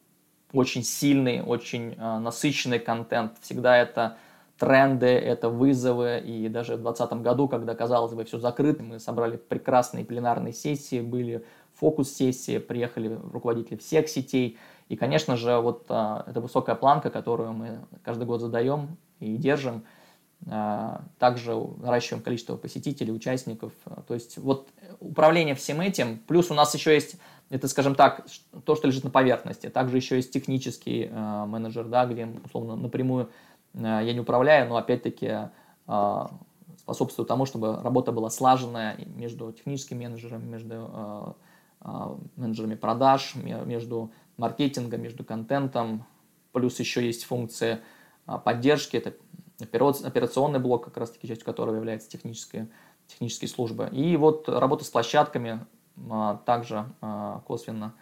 очень 0.51 0.83
сильный, 0.83 1.43
очень 1.43 1.95
насыщенный 1.95 2.79
контент. 2.79 3.33
Всегда 3.39 3.77
это 3.77 4.17
тренды, 4.57 5.05
это 5.05 5.47
вызовы. 5.47 6.23
И 6.25 6.49
даже 6.49 6.73
в 6.75 6.81
2020 6.81 7.21
году, 7.21 7.47
когда, 7.47 7.75
казалось 7.75 8.13
бы, 8.13 8.25
все 8.25 8.39
закрыто, 8.39 8.81
мы 8.81 8.99
собрали 8.99 9.37
прекрасные 9.37 10.05
пленарные 10.05 10.53
сессии, 10.53 11.01
были 11.01 11.45
фокус-сессии, 11.75 12.57
приехали 12.57 13.19
руководители 13.31 13.77
всех 13.77 14.09
сетей. 14.09 14.57
И, 14.87 14.95
конечно 14.95 15.37
же, 15.37 15.59
вот 15.59 15.85
а, 15.89 16.25
эта 16.25 16.41
высокая 16.41 16.73
планка, 16.73 17.11
которую 17.11 17.53
мы 17.53 17.79
каждый 18.03 18.25
год 18.25 18.41
задаем 18.41 18.97
и 19.19 19.37
держим, 19.37 19.83
а, 19.85 19.98
также 20.45 21.53
наращиваем 21.53 22.23
количество 22.23 22.55
посетителей, 22.55 23.11
участников. 23.11 23.73
То 24.07 24.13
есть 24.13 24.37
вот 24.37 24.69
управление 24.99 25.53
всем 25.53 25.81
этим, 25.81 26.17
плюс 26.19 26.49
у 26.49 26.53
нас 26.53 26.73
еще 26.73 26.93
есть, 26.93 27.17
это, 27.49 27.67
скажем 27.67 27.95
так, 27.95 28.25
то, 28.63 28.75
что 28.75 28.87
лежит 28.87 29.03
на 29.03 29.09
поверхности. 29.09 29.67
Также 29.69 29.97
еще 29.97 30.15
есть 30.15 30.31
технический 30.31 31.09
а, 31.11 31.45
менеджер, 31.45 31.85
да, 31.85 32.05
где, 32.05 32.27
условно, 32.45 32.75
напрямую 32.75 33.29
а, 33.75 34.01
я 34.01 34.13
не 34.13 34.19
управляю, 34.19 34.69
но 34.69 34.77
опять-таки 34.77 35.49
а, 35.87 36.31
способствую 36.77 37.25
тому, 37.25 37.45
чтобы 37.45 37.81
работа 37.81 38.11
была 38.11 38.29
слаженная 38.29 38.97
между 39.15 39.51
техническими 39.51 40.05
менеджерами, 40.05 40.45
между 40.45 40.73
а, 40.75 41.35
а 41.81 42.17
менеджерами 42.35 42.75
продаж, 42.75 43.35
между 43.35 44.11
маркетинга, 44.37 44.97
между 44.97 45.23
контентом. 45.23 46.05
Плюс 46.51 46.79
еще 46.79 47.05
есть 47.05 47.23
функция 47.23 47.81
а, 48.25 48.37
поддержки, 48.37 48.97
это 48.97 49.13
операционный 49.61 50.59
блок, 50.59 50.85
как 50.85 50.97
раз 50.97 51.11
таки 51.11 51.27
частью 51.27 51.45
которого 51.45 51.75
является 51.75 52.09
техническая, 52.09 52.69
технические 53.07 53.49
службы. 53.49 53.89
И 53.91 54.15
вот 54.17 54.47
работа 54.47 54.85
с 54.85 54.89
площадками 54.89 55.65
а, 56.09 56.41
также 56.45 56.85
а, 57.01 57.41
косвенно. 57.45 57.93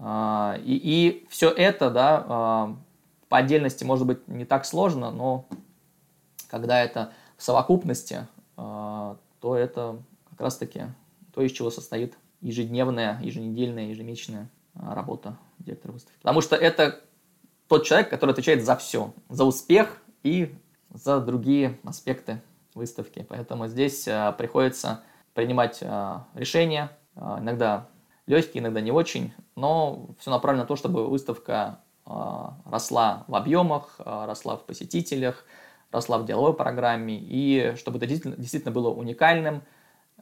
И, 0.00 0.80
и 0.82 1.26
все 1.30 1.48
это, 1.48 1.88
да, 1.88 2.74
по 3.28 3.38
отдельности 3.38 3.84
может 3.84 4.04
быть 4.04 4.26
не 4.26 4.44
так 4.44 4.64
сложно, 4.64 5.12
но 5.12 5.46
когда 6.48 6.82
это 6.82 7.12
в 7.36 7.42
совокупности, 7.44 8.26
то 8.56 9.16
это 9.40 10.02
как 10.30 10.40
раз 10.40 10.56
таки 10.56 10.86
то, 11.32 11.40
из 11.40 11.52
чего 11.52 11.70
состоит 11.70 12.18
ежедневная, 12.40 13.20
еженедельная, 13.22 13.90
ежемесячная 13.90 14.50
работа 14.74 15.38
директор 15.60 15.92
выставки. 15.92 16.18
Потому 16.18 16.40
что 16.40 16.56
это 16.56 17.00
тот 17.68 17.84
человек, 17.84 18.10
который 18.10 18.32
отвечает 18.32 18.64
за 18.64 18.76
все, 18.76 19.14
за 19.28 19.44
успех 19.44 20.02
и 20.24 20.54
за 20.94 21.20
другие 21.20 21.78
аспекты 21.84 22.40
выставки. 22.74 23.26
Поэтому 23.28 23.66
здесь 23.66 24.06
а, 24.08 24.32
приходится 24.32 25.02
принимать 25.34 25.80
а, 25.82 26.26
решения, 26.34 26.90
а, 27.16 27.38
иногда 27.40 27.88
легкие, 28.26 28.62
иногда 28.62 28.80
не 28.80 28.92
очень, 28.92 29.32
но 29.56 30.10
все 30.18 30.30
направлено 30.30 30.64
на 30.64 30.68
то, 30.68 30.76
чтобы 30.76 31.08
выставка 31.08 31.80
росла 32.04 33.24
в 33.28 33.34
объемах, 33.36 34.00
росла 34.04 34.56
в 34.56 34.64
посетителях, 34.64 35.44
росла 35.92 36.18
в 36.18 36.26
деловой 36.26 36.52
программе, 36.52 37.16
и 37.16 37.74
чтобы 37.76 37.98
это 37.98 38.06
действительно, 38.08 38.72
было 38.72 38.90
уникальным 38.90 39.62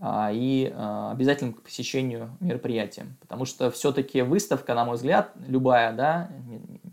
и 0.02 0.74
обязательным 0.76 1.54
к 1.54 1.62
посещению 1.62 2.36
мероприятия. 2.40 3.06
Потому 3.20 3.46
что 3.46 3.70
все-таки 3.70 4.20
выставка, 4.20 4.74
на 4.74 4.84
мой 4.84 4.96
взгляд, 4.96 5.32
любая, 5.46 5.94
да, 5.94 6.30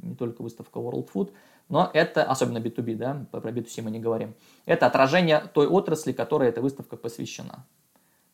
не 0.02 0.16
только 0.16 0.42
выставка 0.42 0.80
World 0.80 1.10
Food– 1.14 1.34
но 1.70 1.90
это, 1.94 2.24
особенно 2.24 2.60
B2B, 2.60 2.96
да, 2.96 3.26
про 3.32 3.52
B2C 3.52 3.82
мы 3.82 3.92
не 3.92 4.00
говорим, 4.00 4.36
это 4.66 4.86
отражение 4.86 5.44
той 5.54 5.68
отрасли, 5.68 6.14
которой 6.14 6.50
эта 6.50 6.62
выставка 6.62 6.96
посвящена. 6.96 7.66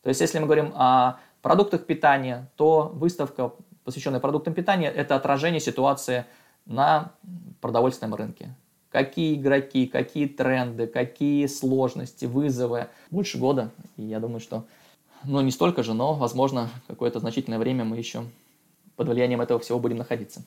То 0.02 0.08
есть, 0.08 0.20
если 0.20 0.38
мы 0.38 0.44
говорим 0.44 0.72
о 0.74 1.18
продуктах 1.42 1.86
питания, 1.86 2.50
то 2.56 2.90
выставка, 2.94 3.52
посвященная 3.84 4.20
продуктам 4.20 4.54
питания, 4.54 4.90
это 4.90 5.16
отражение 5.16 5.60
ситуации 5.60 6.26
на 6.66 7.12
продовольственном 7.60 8.14
рынке. 8.14 8.54
Какие 8.90 9.34
игроки, 9.34 9.86
какие 9.86 10.28
тренды, 10.28 10.86
какие 10.86 11.46
сложности, 11.46 12.26
вызовы. 12.26 12.88
Больше 13.10 13.38
года. 13.38 13.70
И 13.96 14.04
я 14.04 14.20
думаю, 14.20 14.38
что, 14.38 14.66
ну, 15.24 15.40
не 15.40 15.50
столько 15.50 15.82
же, 15.82 15.94
но, 15.94 16.14
возможно, 16.14 16.68
какое-то 16.86 17.18
значительное 17.18 17.58
время 17.58 17.84
мы 17.84 17.96
еще 17.96 18.24
под 18.94 19.08
влиянием 19.08 19.40
этого 19.40 19.58
всего 19.58 19.80
будем 19.80 19.96
находиться. 19.96 20.42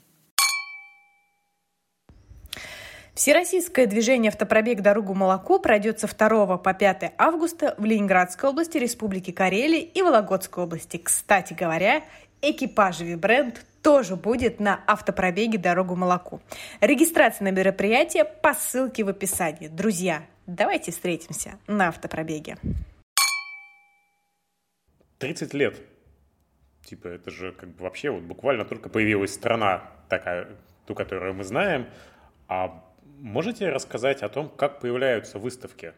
Всероссийское 3.18 3.88
движение 3.88 4.30
«Автопробег. 4.30 4.82
Дорогу 4.82 5.16
молоку» 5.16 5.60
пройдет 5.60 6.00
со 6.00 6.08
2 6.08 6.60
по 6.60 6.74
5 6.76 7.14
августа 7.18 7.74
в 7.80 7.84
Ленинградской 7.84 8.48
области, 8.48 8.78
Республике 8.78 9.34
Карелия 9.34 9.80
и 9.82 10.04
Вологодской 10.04 10.66
области. 10.66 10.98
Кстати 10.98 11.56
говоря, 11.56 12.04
экипаж 12.44 13.00
Вибренд 13.00 13.66
тоже 13.82 14.16
будет 14.16 14.60
на 14.60 14.84
автопробеге 14.86 15.58
«Дорогу 15.58 15.96
молоку». 15.96 16.42
Регистрация 16.80 17.46
на 17.46 17.50
мероприятие 17.50 18.24
по 18.24 18.54
ссылке 18.54 19.04
в 19.04 19.10
описании. 19.10 19.68
Друзья, 19.68 20.22
давайте 20.46 20.92
встретимся 20.92 21.58
на 21.66 21.88
автопробеге. 21.88 22.60
30 25.18 25.56
лет. 25.56 25.82
Типа, 26.86 27.08
это 27.08 27.32
же 27.32 27.52
как 27.52 27.70
бы 27.70 27.84
вообще 27.84 28.12
вот 28.12 28.22
буквально 28.22 28.64
только 28.64 28.90
появилась 28.90 29.34
страна 29.34 29.90
такая, 30.08 30.50
ту, 30.86 30.94
которую 30.94 31.34
мы 31.34 31.44
знаем, 31.44 31.88
а 32.48 32.84
Можете 33.20 33.70
рассказать 33.70 34.22
о 34.22 34.30
том, 34.30 34.48
как 34.48 34.80
появляются 34.80 35.40
выставки? 35.40 35.94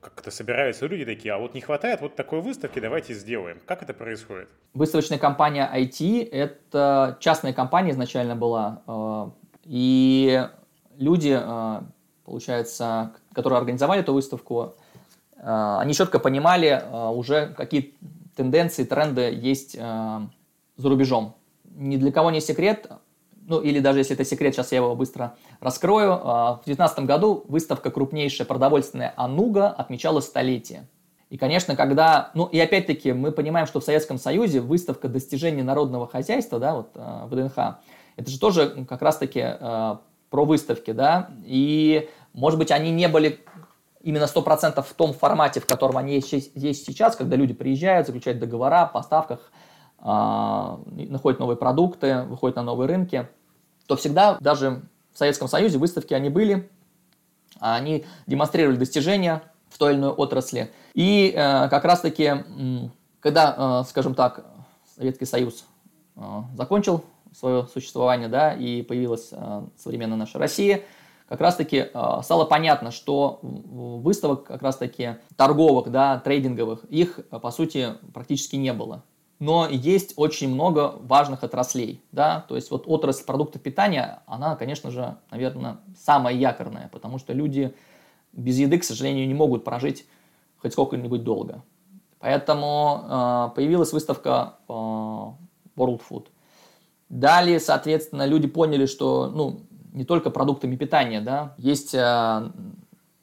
Как-то 0.00 0.32
собираются 0.32 0.86
люди 0.86 1.04
такие, 1.04 1.32
а 1.32 1.38
вот 1.38 1.54
не 1.54 1.60
хватает 1.60 2.00
вот 2.00 2.16
такой 2.16 2.40
выставки, 2.40 2.80
давайте 2.80 3.14
сделаем. 3.14 3.60
Как 3.64 3.82
это 3.82 3.94
происходит? 3.94 4.48
Выставочная 4.74 5.18
компания 5.18 5.70
IT– 5.72 6.28
это 6.32 7.16
частная 7.20 7.52
компания 7.52 7.92
изначально 7.92 8.34
была. 8.34 8.82
Э, 8.88 9.30
и 9.62 10.48
люди, 10.96 11.38
э, 11.40 11.80
получается, 12.24 13.12
которые 13.32 13.58
организовали 13.58 14.00
эту 14.00 14.12
выставку, 14.12 14.74
э, 15.36 15.76
они 15.78 15.94
четко 15.94 16.18
понимали 16.18 16.82
уже, 17.12 17.54
какие 17.56 17.94
тенденции, 18.34 18.82
тренды 18.82 19.32
есть 19.32 19.74
за 19.74 20.28
рубежом. 20.76 21.36
Ни 21.76 21.96
для 21.98 22.10
кого 22.10 22.32
не 22.32 22.40
секрет, 22.40 22.90
ну 23.46 23.60
или 23.60 23.80
даже 23.80 24.00
если 24.00 24.14
это 24.14 24.24
секрет, 24.24 24.54
сейчас 24.54 24.72
я 24.72 24.78
его 24.78 24.94
быстро 24.94 25.36
раскрою. 25.60 26.12
А, 26.22 26.52
в 26.54 26.64
2019 26.64 27.00
году 27.00 27.44
выставка 27.48 27.90
крупнейшая 27.90 28.46
продовольственная 28.46 29.12
«Ануга» 29.16 29.68
отмечала 29.68 30.20
столетие. 30.20 30.88
И, 31.30 31.36
конечно, 31.36 31.74
когда, 31.74 32.30
ну 32.34 32.46
и 32.46 32.60
опять-таки 32.60 33.12
мы 33.12 33.32
понимаем, 33.32 33.66
что 33.66 33.80
в 33.80 33.84
Советском 33.84 34.18
Союзе 34.18 34.60
выставка 34.60 35.08
достижений 35.08 35.62
народного 35.62 36.06
хозяйства, 36.06 36.58
да, 36.58 36.74
вот 36.74 36.90
а, 36.94 37.26
ВДНХ, 37.26 37.78
это 38.16 38.30
же 38.30 38.38
тоже 38.38 38.86
как 38.88 39.02
раз-таки 39.02 39.40
э, 39.42 39.96
про 40.30 40.44
выставки, 40.44 40.92
да, 40.92 41.30
и, 41.44 42.08
может 42.32 42.60
быть, 42.60 42.70
они 42.70 42.92
не 42.92 43.08
были 43.08 43.40
именно 44.00 44.24
100% 44.24 44.82
в 44.82 44.94
том 44.94 45.12
формате, 45.12 45.58
в 45.60 45.66
котором 45.66 45.96
они 45.96 46.14
есть, 46.14 46.52
есть 46.54 46.86
сейчас, 46.86 47.16
когда 47.16 47.34
люди 47.34 47.54
приезжают, 47.54 48.06
заключают 48.06 48.38
договора 48.38 48.82
о 48.82 48.86
поставках, 48.86 49.50
находят 50.04 51.40
новые 51.40 51.56
продукты, 51.56 52.24
выходят 52.24 52.56
на 52.56 52.62
новые 52.62 52.88
рынки, 52.88 53.26
то 53.86 53.96
всегда 53.96 54.36
даже 54.38 54.82
в 55.14 55.18
Советском 55.18 55.48
Союзе 55.48 55.78
выставки 55.78 56.12
они 56.12 56.28
были, 56.28 56.68
они 57.60 58.04
демонстрировали 58.26 58.76
достижения 58.76 59.42
в 59.68 59.78
той 59.78 59.92
или 59.92 59.98
иной 59.98 60.10
отрасли. 60.10 60.72
И 60.94 61.32
э, 61.34 61.68
как 61.68 61.84
раз-таки, 61.84 62.44
когда, 63.20 63.82
э, 63.82 63.88
скажем 63.88 64.14
так, 64.14 64.44
Советский 64.96 65.24
Союз 65.24 65.64
э, 66.16 66.20
закончил 66.56 67.04
свое 67.32 67.66
существование, 67.72 68.28
да, 68.28 68.52
и 68.52 68.82
появилась 68.82 69.32
современная 69.76 70.16
наша 70.16 70.38
Россия, 70.38 70.82
как 71.28 71.40
раз-таки 71.40 71.86
стало 72.22 72.44
понятно, 72.44 72.92
что 72.92 73.40
выставок 73.42 74.44
как 74.44 74.62
раз-таки 74.62 75.16
торговых, 75.36 75.90
да, 75.90 76.20
трейдинговых, 76.20 76.84
их, 76.84 77.18
по 77.30 77.50
сути, 77.50 77.94
практически 78.12 78.54
не 78.54 78.72
было 78.72 79.02
но 79.38 79.68
есть 79.68 80.14
очень 80.16 80.52
много 80.52 80.94
важных 81.00 81.42
отраслей, 81.42 82.02
да, 82.12 82.44
то 82.48 82.56
есть 82.56 82.70
вот 82.70 82.84
отрасль 82.86 83.24
продуктов 83.24 83.62
питания, 83.62 84.22
она, 84.26 84.56
конечно 84.56 84.90
же, 84.90 85.16
наверное, 85.30 85.78
самая 85.98 86.34
якорная, 86.34 86.88
потому 86.92 87.18
что 87.18 87.32
люди 87.32 87.74
без 88.32 88.58
еды, 88.58 88.78
к 88.78 88.84
сожалению, 88.84 89.26
не 89.26 89.34
могут 89.34 89.64
прожить 89.64 90.06
хоть 90.58 90.72
сколько-нибудь 90.72 91.24
долго. 91.24 91.62
Поэтому 92.18 93.04
э, 93.04 93.50
появилась 93.54 93.92
выставка 93.92 94.54
э, 94.66 94.72
World 94.72 96.00
Food. 96.08 96.28
Далее, 97.10 97.60
соответственно, 97.60 98.24
люди 98.24 98.48
поняли, 98.48 98.86
что, 98.86 99.28
ну, 99.28 99.60
не 99.92 100.04
только 100.04 100.30
продуктами 100.30 100.74
питания, 100.74 101.20
да, 101.20 101.54
есть, 101.58 101.94
э, 101.94 102.50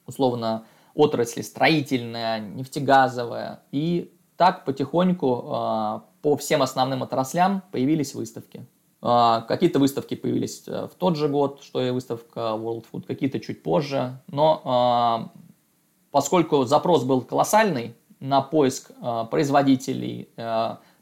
условно, 0.05 0.65
отрасли 0.93 1.41
строительная, 1.41 2.39
нефтегазовая, 2.39 3.63
и 3.71 4.13
так 4.41 4.65
потихоньку 4.65 6.03
по 6.24 6.36
всем 6.36 6.63
основным 6.63 7.03
отраслям 7.03 7.62
появились 7.71 8.15
выставки. 8.15 8.65
А, 9.03 9.41
какие-то 9.41 9.77
выставки 9.77 10.15
появились 10.15 10.63
э, 10.67 10.88
в 10.88 10.95
тот 10.95 11.15
же 11.15 11.27
год, 11.27 11.62
что 11.62 11.79
и 11.79 11.91
выставка 11.91 12.39
World 12.39 12.86
Food, 12.91 13.05
какие-то 13.05 13.39
чуть 13.39 13.62
позже. 13.62 14.19
Но 14.25 14.63
а, 14.65 15.31
поскольку 16.10 16.65
запрос 16.65 17.03
был 17.03 17.21
колоссальный 17.21 17.95
на 18.19 18.41
поиск 18.41 18.91
а, 19.00 19.25
производителей, 19.25 20.29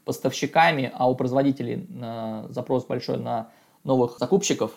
поставщиками, 0.04 0.92
а 0.94 1.08
у 1.08 1.14
производителей 1.14 1.86
запрос 2.48 2.84
большой 2.84 3.16
на 3.18 3.48
новых 3.84 4.18
закупщиков, 4.18 4.72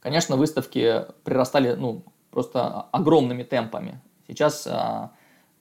конечно, 0.00 0.36
выставки 0.36 1.04
прирастали 1.22 1.74
ну, 1.74 2.02
просто 2.30 2.86
огромными 2.92 3.42
темпами. 3.42 4.00
Сейчас, 4.26 4.66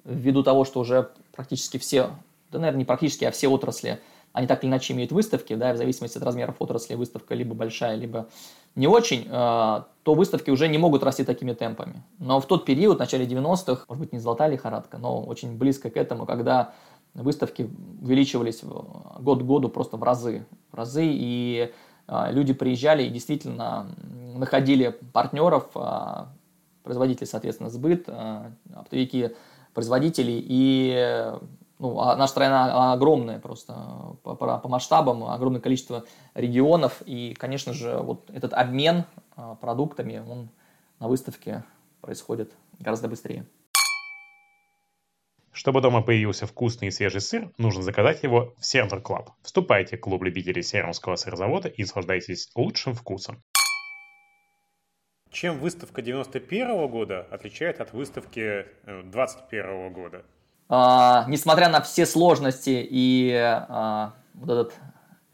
ввиду 0.05 0.43
того, 0.43 0.65
что 0.65 0.79
уже 0.79 1.11
практически 1.33 1.77
все, 1.77 2.11
да, 2.51 2.59
наверное, 2.59 2.79
не 2.79 2.85
практически, 2.85 3.25
а 3.25 3.31
все 3.31 3.47
отрасли 3.47 3.99
они 4.33 4.47
так 4.47 4.63
или 4.63 4.69
иначе 4.69 4.93
имеют 4.93 5.11
выставки, 5.11 5.55
да, 5.55 5.73
в 5.73 5.77
зависимости 5.77 6.17
от 6.17 6.23
размеров 6.23 6.55
отрасли, 6.59 6.95
выставка 6.95 7.35
либо 7.35 7.53
большая, 7.53 7.95
либо 7.95 8.27
не 8.75 8.87
очень, 8.87 9.27
э, 9.27 9.27
то 9.29 10.13
выставки 10.13 10.49
уже 10.49 10.67
не 10.67 10.77
могут 10.77 11.03
расти 11.03 11.23
такими 11.23 11.53
темпами. 11.53 12.03
Но 12.19 12.39
в 12.39 12.45
тот 12.45 12.65
период, 12.65 12.97
в 12.97 12.99
начале 12.99 13.25
90-х, 13.25 13.85
может 13.87 13.99
быть, 13.99 14.13
не 14.13 14.19
золотая 14.19 14.49
лихорадка, 14.49 14.97
но 14.97 15.21
очень 15.21 15.57
близко 15.57 15.89
к 15.89 15.97
этому, 15.97 16.25
когда 16.25 16.73
выставки 17.13 17.69
увеличивались 18.01 18.63
год 18.63 19.41
к 19.41 19.45
году 19.45 19.67
просто 19.67 19.97
в 19.97 20.03
разы, 20.03 20.45
в 20.71 20.75
разы, 20.75 21.03
и 21.05 21.73
э, 22.07 22.31
люди 22.31 22.53
приезжали 22.53 23.03
и 23.03 23.09
действительно 23.09 23.93
находили 24.35 24.97
партнеров, 25.11 25.67
э, 25.75 26.25
производители, 26.83 27.25
соответственно, 27.25 27.69
сбыт, 27.69 28.09
оптовики, 28.73 29.31
производители, 29.73 30.31
и 30.33 31.35
ну, 31.81 31.99
а 31.99 32.15
наша 32.15 32.31
страна 32.31 32.93
огромная 32.93 33.39
просто 33.39 33.73
по, 34.21 34.35
по, 34.35 34.59
по 34.59 34.69
масштабам, 34.69 35.23
огромное 35.23 35.61
количество 35.61 36.05
регионов, 36.35 37.01
и, 37.07 37.33
конечно 37.33 37.73
же, 37.73 37.97
вот 37.97 38.29
этот 38.29 38.53
обмен 38.53 39.05
а, 39.35 39.55
продуктами, 39.55 40.19
он 40.19 40.49
на 40.99 41.07
выставке 41.07 41.63
происходит 41.99 42.51
гораздо 42.77 43.07
быстрее. 43.07 43.47
Чтобы 45.51 45.81
дома 45.81 46.03
появился 46.03 46.45
вкусный 46.45 46.89
и 46.89 46.91
свежий 46.91 47.19
сыр, 47.19 47.51
нужно 47.57 47.81
заказать 47.81 48.21
его 48.21 48.53
в 48.59 48.65
Сернур 48.65 49.01
Club. 49.01 49.31
Вступайте 49.41 49.97
в 49.97 50.01
клуб 50.01 50.21
любителей 50.21 50.61
сернурского 50.61 51.15
сырзавода 51.15 51.67
и 51.67 51.81
наслаждайтесь 51.81 52.51
лучшим 52.53 52.93
вкусом. 52.93 53.41
Чем 55.31 55.57
выставка 55.57 56.03
91 56.03 56.87
года 56.89 57.27
отличает 57.31 57.81
от 57.81 57.91
выставки 57.91 58.67
21 58.85 59.65
э, 59.65 59.89
года? 59.89 60.25
А, 60.73 61.25
несмотря 61.27 61.67
на 61.67 61.81
все 61.81 62.05
сложности 62.05 62.87
и 62.89 63.29
а, 63.35 64.13
вот 64.33 64.49
этот 64.49 64.73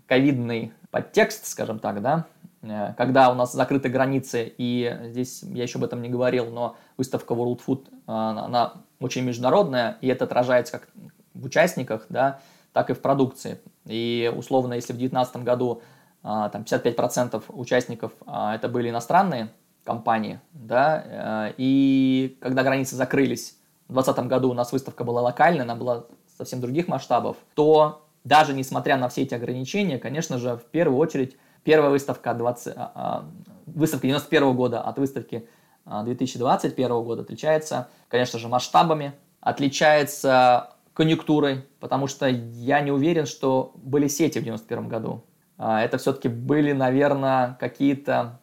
ковидный 0.08 0.74
подтекст, 0.89 1.46
скажем 1.46 1.77
так, 1.77 2.01
да, 2.01 2.25
э, 2.63 2.96
когда 2.98 3.29
у 3.29 3.36
нас 3.36 3.53
закрыты 3.53 3.89
границы, 3.89 4.51
и 4.58 5.00
здесь 5.03 5.44
я 5.44 5.62
еще 5.62 5.77
об 5.77 5.84
этом 5.84 6.01
не 6.01 6.10
говорил, 6.10 6.50
но 6.50 6.75
выставка 6.98 7.36
World 7.36 7.62
Food, 7.67 7.86
она 8.08 8.82
очень 9.00 9.25
международная, 9.25 10.00
и 10.01 10.08
это 10.08 10.25
отражается 10.25 10.79
как 10.79 10.88
в 11.36 11.46
участниках, 11.46 12.08
да, 12.10 12.39
так 12.74 12.89
и 12.89 12.94
в 12.94 13.01
продукции. 13.01 13.60
И 13.86 14.34
условно, 14.36 14.74
если 14.74 14.94
в 14.94 14.98
2019 14.98 15.44
году 15.44 15.84
там 16.24 16.63
55% 16.63 17.44
участников 17.50 18.12
это 18.25 18.70
были 18.70 18.89
иностранные 18.89 19.50
компании, 19.84 20.39
да, 20.51 21.53
и 21.58 22.38
когда 22.41 22.63
границы 22.63 22.96
закрылись, 22.96 23.57
в 23.88 23.94
2020 23.94 24.27
году 24.27 24.50
у 24.51 24.53
нас 24.53 24.72
выставка 24.72 25.03
была 25.03 25.22
локальная, 25.22 25.63
она 25.63 25.75
была 25.75 26.06
совсем 26.38 26.62
других 26.62 26.88
масштабов, 26.88 27.38
то 27.56 28.06
даже 28.24 28.53
несмотря 28.53 28.98
на 28.98 29.08
все 29.08 29.24
эти 29.24 29.34
ограничения, 29.34 29.98
конечно 29.98 30.38
же, 30.38 30.58
в 30.58 30.65
первую 30.65 31.00
очередь, 31.00 31.38
первая 31.63 31.89
выставка, 31.89 32.34
20, 32.34 32.74
а, 32.75 32.91
а, 32.94 33.25
выставка 33.65 34.08
91 34.08 34.56
года 34.56 34.82
от 34.82 35.00
выставки 35.00 35.48
2021 35.86 36.91
а, 36.91 37.01
года 37.01 37.22
отличается, 37.22 37.88
конечно 38.10 38.38
же, 38.38 38.50
масштабами, 38.50 39.13
отличается 39.39 40.74
конъюнктурой, 40.94 41.65
потому 41.79 42.08
что 42.08 42.27
я 42.27 42.82
не 42.82 42.91
уверен, 42.91 43.25
что 43.25 43.72
были 43.75 44.08
сети 44.08 44.39
в 44.39 44.44
91 44.44 44.89
году. 44.89 45.24
Это 45.58 45.98
все-таки 45.98 46.27
были, 46.27 46.72
наверное, 46.72 47.56
какие-то 47.60 48.39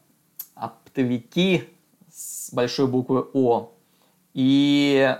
оптовики 0.54 1.68
с 2.10 2.52
большой 2.52 2.86
буквы 2.86 3.26
О. 3.34 3.74
И, 4.34 5.16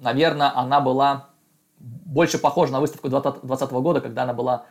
наверное, 0.00 0.56
она 0.56 0.80
была 0.80 1.30
больше 1.78 2.38
похожа 2.38 2.72
на 2.72 2.80
выставку 2.80 3.08
2020 3.08 3.70
года, 3.72 4.00
когда 4.00 4.22
она 4.22 4.32
была 4.32 4.66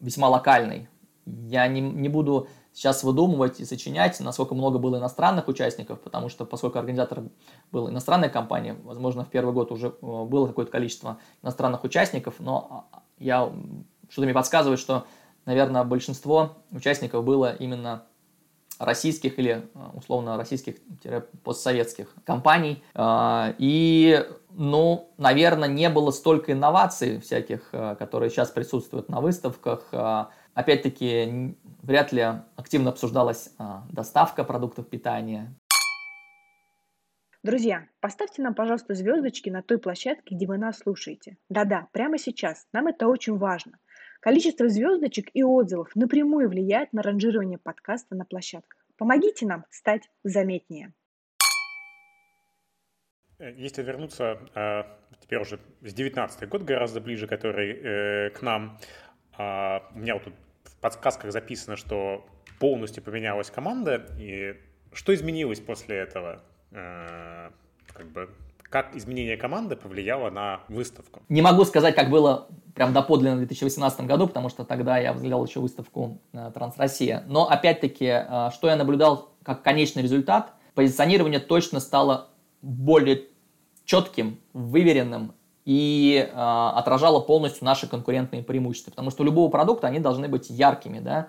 весьма 0.00 0.28
локальной. 0.28 0.88
Я 1.26 1.66
не, 1.68 1.80
не 1.80 2.08
буду 2.08 2.48
сейчас 2.72 3.04
выдумывать 3.04 3.60
и 3.60 3.64
сочинять, 3.64 4.18
насколько 4.20 4.54
много 4.54 4.78
было 4.78 4.96
иностранных 4.96 5.48
участников, 5.48 6.00
потому 6.00 6.28
что 6.28 6.44
поскольку 6.44 6.78
организатор 6.78 7.22
был 7.70 7.88
иностранной 7.90 8.30
компанией, 8.30 8.76
возможно, 8.82 9.24
в 9.24 9.28
первый 9.28 9.52
год 9.52 9.70
уже 9.72 9.88
э, 9.88 10.24
было 10.24 10.46
какое-то 10.46 10.72
количество 10.72 11.18
иностранных 11.42 11.84
участников, 11.84 12.36
но 12.38 12.88
а, 12.92 13.02
я 13.18 13.52
что-то 14.08 14.22
мне 14.22 14.34
подсказывает, 14.34 14.80
что, 14.80 15.06
наверное, 15.44 15.84
большинство 15.84 16.56
участников 16.70 17.24
было 17.24 17.54
именно 17.54 18.04
российских 18.84 19.38
или 19.38 19.62
э, 19.74 19.78
условно 19.94 20.36
российских-постсоветских 20.36 22.14
компаний. 22.24 22.82
Э, 22.94 23.54
и, 23.58 24.24
ну, 24.50 25.12
наверное, 25.18 25.68
не 25.68 25.88
было 25.88 26.10
столько 26.10 26.52
инноваций 26.52 27.20
всяких, 27.20 27.68
э, 27.72 27.96
которые 27.98 28.30
сейчас 28.30 28.50
присутствуют 28.50 29.08
на 29.08 29.20
выставках. 29.20 29.92
Опять-таки, 30.54 31.56
вряд 31.82 32.12
ли 32.12 32.26
активно 32.56 32.90
обсуждалась 32.90 33.54
доставка 33.90 34.44
продуктов 34.44 34.86
питания. 34.86 35.54
Друзья, 37.42 37.88
поставьте 38.00 38.42
нам, 38.42 38.54
пожалуйста, 38.54 38.94
звездочки 38.94 39.50
на 39.50 39.62
той 39.62 39.78
площадке, 39.78 40.34
где 40.36 40.46
вы 40.46 40.58
нас 40.58 40.78
слушаете. 40.78 41.38
Да-да, 41.48 41.88
прямо 41.92 42.18
сейчас. 42.18 42.68
Нам 42.72 42.86
это 42.86 43.08
очень 43.08 43.36
важно. 43.36 43.78
Количество 44.22 44.68
звездочек 44.68 45.30
и 45.34 45.42
отзывов 45.42 45.96
напрямую 45.96 46.48
влияет 46.48 46.92
на 46.92 47.02
ранжирование 47.02 47.58
подкаста 47.58 48.14
на 48.14 48.24
площадках. 48.24 48.78
Помогите 48.96 49.46
нам 49.46 49.64
стать 49.68 50.08
заметнее. 50.22 50.92
Э, 53.40 53.52
если 53.56 53.82
вернуться 53.82 54.38
э, 54.54 54.84
теперь 55.20 55.40
уже 55.40 55.58
с 55.80 55.92
19 55.92 56.48
год, 56.48 56.62
гораздо 56.62 57.00
ближе, 57.00 57.26
который 57.26 57.72
э, 57.72 58.30
к 58.30 58.42
нам, 58.42 58.78
а, 59.36 59.90
у 59.92 59.98
меня 59.98 60.14
вот 60.14 60.22
тут 60.22 60.34
в 60.66 60.76
подсказках 60.76 61.32
записано, 61.32 61.74
что 61.74 62.24
полностью 62.60 63.02
поменялась 63.02 63.50
команда, 63.50 64.06
и 64.20 64.54
что 64.92 65.12
изменилось 65.12 65.58
после 65.58 65.96
этого? 65.96 66.44
Как 66.70 68.06
бы 68.12 68.30
как 68.72 68.96
изменение 68.96 69.36
команды 69.36 69.76
повлияло 69.76 70.30
на 70.30 70.60
выставку? 70.68 71.20
Не 71.28 71.42
могу 71.42 71.64
сказать, 71.66 71.94
как 71.94 72.08
было 72.08 72.48
прям 72.74 72.94
доподлинно 72.94 73.34
в 73.34 73.38
2018 73.38 74.00
году, 74.06 74.26
потому 74.26 74.48
что 74.48 74.64
тогда 74.64 74.96
я 74.96 75.12
взглял 75.12 75.44
еще 75.44 75.60
выставку 75.60 76.18
э, 76.32 76.50
Трансроссия. 76.54 77.22
Но 77.26 77.48
опять-таки, 77.48 78.06
э, 78.06 78.50
что 78.54 78.68
я 78.68 78.76
наблюдал 78.76 79.34
как 79.42 79.62
конечный 79.62 80.02
результат, 80.02 80.54
позиционирование 80.74 81.38
точно 81.38 81.80
стало 81.80 82.28
более 82.62 83.24
четким, 83.84 84.38
выверенным 84.54 85.34
и 85.66 86.26
э, 86.26 86.34
отражало 86.34 87.20
полностью 87.20 87.66
наши 87.66 87.86
конкурентные 87.86 88.42
преимущества. 88.42 88.90
Потому 88.90 89.10
что 89.10 89.22
у 89.22 89.26
любого 89.26 89.50
продукта 89.50 89.88
они 89.88 89.98
должны 89.98 90.28
быть 90.28 90.48
яркими, 90.48 90.98
да, 90.98 91.28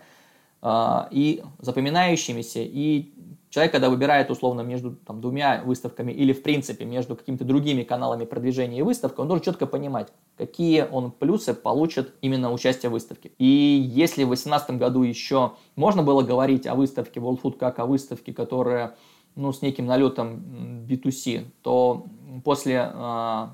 э, 0.61 1.07
и 1.11 1.43
запоминающимися, 1.59 2.59
и 2.61 3.11
человек, 3.53 3.71
когда 3.71 3.91
выбирает 3.91 4.31
условно 4.31 4.61
между 4.61 4.95
там, 4.95 5.21
двумя 5.21 5.61
выставками 5.63 6.11
или 6.11 6.33
в 6.33 6.41
принципе 6.41 6.85
между 6.85 7.15
какими-то 7.15 7.45
другими 7.45 7.83
каналами 7.83 8.25
продвижения 8.25 8.79
и 8.79 8.81
выставкой, 8.81 9.21
он 9.21 9.27
должен 9.27 9.45
четко 9.45 9.67
понимать, 9.67 10.11
какие 10.37 10.87
он 10.89 11.11
плюсы 11.11 11.53
получит 11.53 12.15
именно 12.21 12.51
участие 12.51 12.89
в 12.89 12.93
выставке. 12.93 13.31
И 13.37 13.45
если 13.45 14.23
в 14.23 14.29
2018 14.29 14.71
году 14.71 15.03
еще 15.03 15.51
можно 15.75 16.01
было 16.01 16.23
говорить 16.23 16.65
о 16.65 16.73
выставке 16.73 17.19
World 17.19 17.41
Food 17.43 17.57
как 17.59 17.77
о 17.77 17.85
выставке, 17.85 18.33
которая 18.33 18.95
ну, 19.35 19.53
с 19.53 19.61
неким 19.61 19.85
налетом 19.85 20.43
B2C, 20.89 21.45
то 21.61 22.07
после 22.43 22.91
э, 22.91 23.47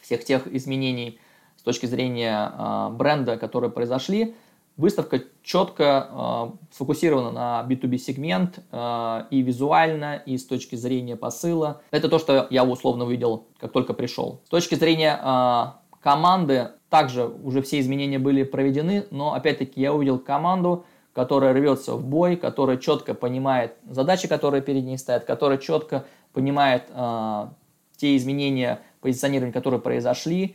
всех 0.00 0.24
тех 0.24 0.46
изменений 0.46 1.18
с 1.56 1.62
точки 1.62 1.86
зрения 1.86 2.52
э, 2.56 2.90
бренда, 2.92 3.36
которые 3.36 3.72
произошли, 3.72 4.36
Выставка 4.78 5.20
четко 5.42 6.08
э, 6.08 6.50
сфокусирована 6.70 7.32
на 7.32 7.66
B2B 7.68 7.98
сегмент 7.98 8.60
э, 8.70 9.22
и 9.28 9.42
визуально, 9.42 10.22
и 10.24 10.38
с 10.38 10.46
точки 10.46 10.76
зрения 10.76 11.16
посыла. 11.16 11.82
Это 11.90 12.08
то, 12.08 12.20
что 12.20 12.46
я 12.50 12.64
условно 12.64 13.04
увидел, 13.04 13.48
как 13.58 13.72
только 13.72 13.92
пришел. 13.92 14.40
С 14.46 14.50
точки 14.50 14.76
зрения 14.76 15.18
э, 15.20 15.64
команды, 16.00 16.68
также 16.90 17.26
уже 17.26 17.60
все 17.60 17.80
изменения 17.80 18.20
были 18.20 18.44
проведены, 18.44 19.06
но 19.10 19.34
опять-таки 19.34 19.80
я 19.80 19.92
увидел 19.92 20.20
команду, 20.20 20.84
которая 21.12 21.52
рвется 21.54 21.94
в 21.94 22.04
бой, 22.06 22.36
которая 22.36 22.76
четко 22.76 23.14
понимает 23.14 23.74
задачи, 23.84 24.28
которые 24.28 24.62
перед 24.62 24.84
ней 24.84 24.96
стоят, 24.96 25.24
которая 25.24 25.58
четко 25.58 26.04
понимает 26.32 26.84
э, 26.90 27.48
те 27.96 28.16
изменения 28.16 28.78
позиционирования, 29.00 29.52
которые 29.52 29.80
произошли, 29.80 30.54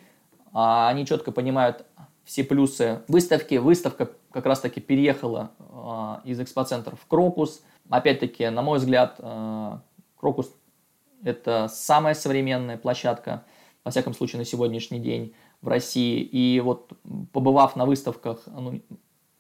а 0.53 0.87
они 0.87 1.05
четко 1.05 1.33
понимают 1.33 1.85
все 2.23 2.43
плюсы 2.43 3.01
выставки. 3.07 3.55
Выставка 3.55 4.11
как 4.31 4.45
раз-таки 4.45 4.81
переехала 4.81 5.51
э, 5.59 6.29
из 6.29 6.39
экспоцентра 6.39 6.95
в 6.95 7.05
Крокус. 7.07 7.63
Опять-таки, 7.89 8.49
на 8.49 8.61
мой 8.61 8.79
взгляд, 8.79 9.15
э, 9.19 9.77
Крокус– 10.17 10.53
это 11.23 11.67
самая 11.71 12.13
современная 12.13 12.77
площадка, 12.77 13.43
во 13.83 13.91
всяком 13.91 14.13
случае, 14.13 14.39
на 14.39 14.45
сегодняшний 14.45 14.99
день 14.99 15.33
в 15.61 15.67
России. 15.67 16.21
И 16.21 16.59
вот 16.61 16.93
побывав 17.31 17.75
на 17.75 17.85
выставках, 17.85 18.43
ну, 18.47 18.81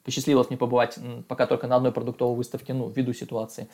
посчастливилось 0.03 0.49
мне 0.49 0.57
побывать 0.57 0.99
пока 1.27 1.47
только 1.47 1.67
на 1.67 1.77
одной 1.77 1.91
продуктовой 1.91 2.35
выставке, 2.35 2.73
ну, 2.73 2.89
ввиду 2.89 3.13
ситуации, 3.13 3.69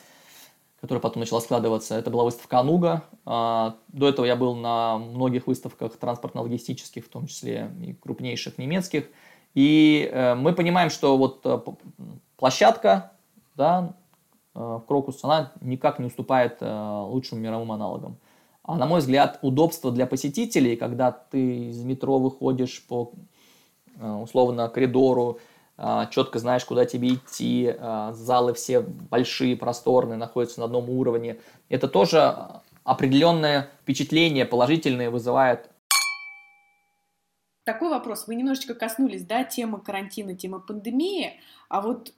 которая 0.80 1.00
потом 1.00 1.20
начала 1.20 1.40
складываться. 1.40 1.94
Это 1.94 2.10
была 2.10 2.24
выставка 2.24 2.58
Ануга. 2.58 3.04
До 3.24 3.76
этого 4.08 4.24
я 4.24 4.34
был 4.34 4.54
на 4.54 4.98
многих 4.98 5.46
выставках 5.46 5.96
транспортно-логистических, 5.98 7.04
в 7.04 7.08
том 7.08 7.26
числе 7.26 7.70
и 7.82 7.92
крупнейших 7.92 8.56
немецких. 8.58 9.04
И 9.54 10.08
э, 10.10 10.34
мы 10.36 10.52
понимаем, 10.52 10.90
что 10.90 11.16
вот 11.18 11.40
э, 11.44 11.58
площадка, 12.36 13.12
да, 13.56 13.94
э, 14.54 14.80
Крокус, 14.86 15.22
она 15.24 15.52
никак 15.60 15.98
не 15.98 16.06
уступает 16.06 16.58
лучшим 16.60 17.40
мировым 17.40 17.72
аналогам. 17.72 18.16
А 18.62 18.76
на 18.76 18.86
мой 18.86 19.00
взгляд, 19.00 19.38
удобство 19.42 19.90
для 19.90 20.06
посетителей, 20.06 20.76
когда 20.76 21.10
ты 21.10 21.70
из 21.70 21.82
метро 21.82 22.18
выходишь 22.18 22.84
по 22.86 23.12
условно 23.98 24.68
коридору, 24.68 25.40
а, 25.40 25.40
четко 26.10 26.38
знаешь, 26.38 26.64
куда 26.64 26.84
тебе 26.84 27.14
идти, 27.14 27.74
а, 27.78 28.12
залы 28.12 28.54
все 28.54 28.80
большие, 28.80 29.56
просторные, 29.56 30.18
находятся 30.18 30.60
на 30.60 30.66
одном 30.66 30.90
уровне. 30.90 31.40
Это 31.68 31.88
тоже 31.88 32.60
определенное 32.84 33.70
впечатление 33.82 34.44
положительное 34.44 35.10
вызывает. 35.10 35.70
Такой 37.64 37.90
вопрос. 37.90 38.26
Вы 38.26 38.34
немножечко 38.34 38.74
коснулись, 38.74 39.24
да, 39.24 39.44
темы 39.44 39.80
карантина, 39.80 40.34
темы 40.34 40.60
пандемии, 40.60 41.40
а 41.68 41.80
вот 41.80 42.12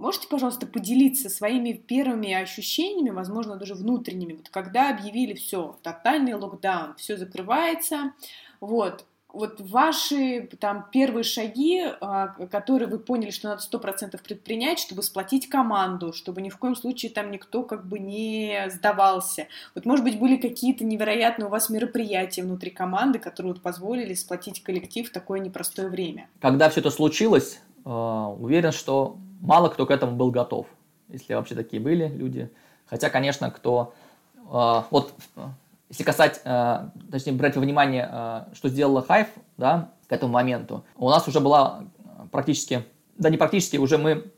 Можете, 0.00 0.28
пожалуйста, 0.28 0.66
поделиться 0.66 1.28
своими 1.28 1.72
первыми 1.72 2.32
ощущениями, 2.32 3.10
возможно, 3.10 3.56
даже 3.56 3.74
внутренними, 3.74 4.32
вот 4.32 4.48
когда 4.48 4.88
объявили 4.88 5.34
все, 5.34 5.78
тотальный 5.82 6.32
локдаун, 6.32 6.94
все 6.96 7.18
закрывается, 7.18 8.14
вот, 8.60 9.04
вот 9.32 9.60
ваши 9.60 10.48
там 10.58 10.86
первые 10.92 11.24
шаги, 11.24 11.82
а, 12.00 12.28
которые 12.50 12.88
вы 12.88 12.98
поняли, 12.98 13.30
что 13.30 13.48
надо 13.48 13.62
сто 13.62 13.78
процентов 13.78 14.22
предпринять, 14.22 14.78
чтобы 14.78 15.02
сплотить 15.02 15.48
команду, 15.48 16.12
чтобы 16.12 16.42
ни 16.42 16.48
в 16.48 16.58
коем 16.58 16.76
случае 16.76 17.10
там 17.10 17.30
никто 17.30 17.62
как 17.62 17.86
бы 17.86 17.98
не 17.98 18.68
сдавался. 18.70 19.46
Вот, 19.74 19.84
может 19.84 20.04
быть, 20.04 20.18
были 20.18 20.36
какие-то 20.36 20.84
невероятные 20.84 21.46
у 21.46 21.50
вас 21.50 21.70
мероприятия 21.70 22.42
внутри 22.42 22.70
команды, 22.70 23.18
которые 23.18 23.52
вот 23.52 23.62
позволили 23.62 24.14
сплотить 24.14 24.62
коллектив 24.62 25.08
в 25.08 25.12
такое 25.12 25.40
непростое 25.40 25.88
время? 25.88 26.28
Когда 26.40 26.68
все 26.70 26.80
это 26.80 26.90
случилось, 26.90 27.60
а, 27.84 28.28
уверен, 28.28 28.72
что 28.72 29.16
мало 29.40 29.68
кто 29.68 29.86
к 29.86 29.90
этому 29.90 30.16
был 30.16 30.30
готов, 30.30 30.66
если 31.08 31.34
вообще 31.34 31.54
такие 31.54 31.80
были 31.80 32.08
люди. 32.08 32.50
Хотя, 32.86 33.08
конечно, 33.08 33.50
кто... 33.50 33.94
Э, 34.50 34.82
вот 34.90 35.14
если 35.90 36.04
касать, 36.04 36.40
э, 36.44 36.88
точнее, 37.10 37.32
брать 37.32 37.56
во 37.56 37.62
внимание, 37.62 38.08
э, 38.10 38.44
что 38.54 38.68
сделала 38.68 39.04
Hive, 39.06 39.28
да, 39.58 39.90
к 40.08 40.12
этому 40.12 40.32
моменту, 40.32 40.84
у 40.96 41.10
нас 41.10 41.28
уже 41.28 41.40
была 41.40 41.84
практически, 42.30 42.84
да 43.18 43.28
не 43.28 43.36
практически, 43.36 43.76
уже 43.76 43.98
мы 43.98 44.32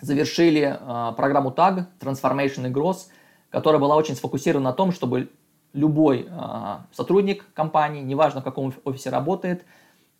завершили 0.00 0.78
э, 0.80 1.12
программу 1.14 1.50
TAG, 1.50 1.84
Transformation 2.00 2.68
и 2.68 2.72
Growth, 2.72 3.08
которая 3.50 3.80
была 3.80 3.96
очень 3.96 4.16
сфокусирована 4.16 4.70
на 4.70 4.74
том, 4.74 4.92
чтобы 4.92 5.30
любой 5.72 6.26
э, 6.28 6.76
сотрудник 6.92 7.44
компании, 7.52 8.02
неважно 8.02 8.40
в 8.40 8.44
каком 8.44 8.72
офисе 8.84 9.10
работает, 9.10 9.64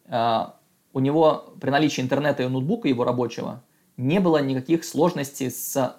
э, 0.06 0.46
у 0.92 1.00
него 1.00 1.54
при 1.60 1.70
наличии 1.70 2.00
интернета 2.00 2.42
и 2.42 2.48
ноутбука 2.48 2.88
его 2.88 3.04
рабочего 3.04 3.62
не 3.96 4.20
было 4.20 4.42
никаких 4.42 4.84
сложностей 4.84 5.50
с 5.50 5.96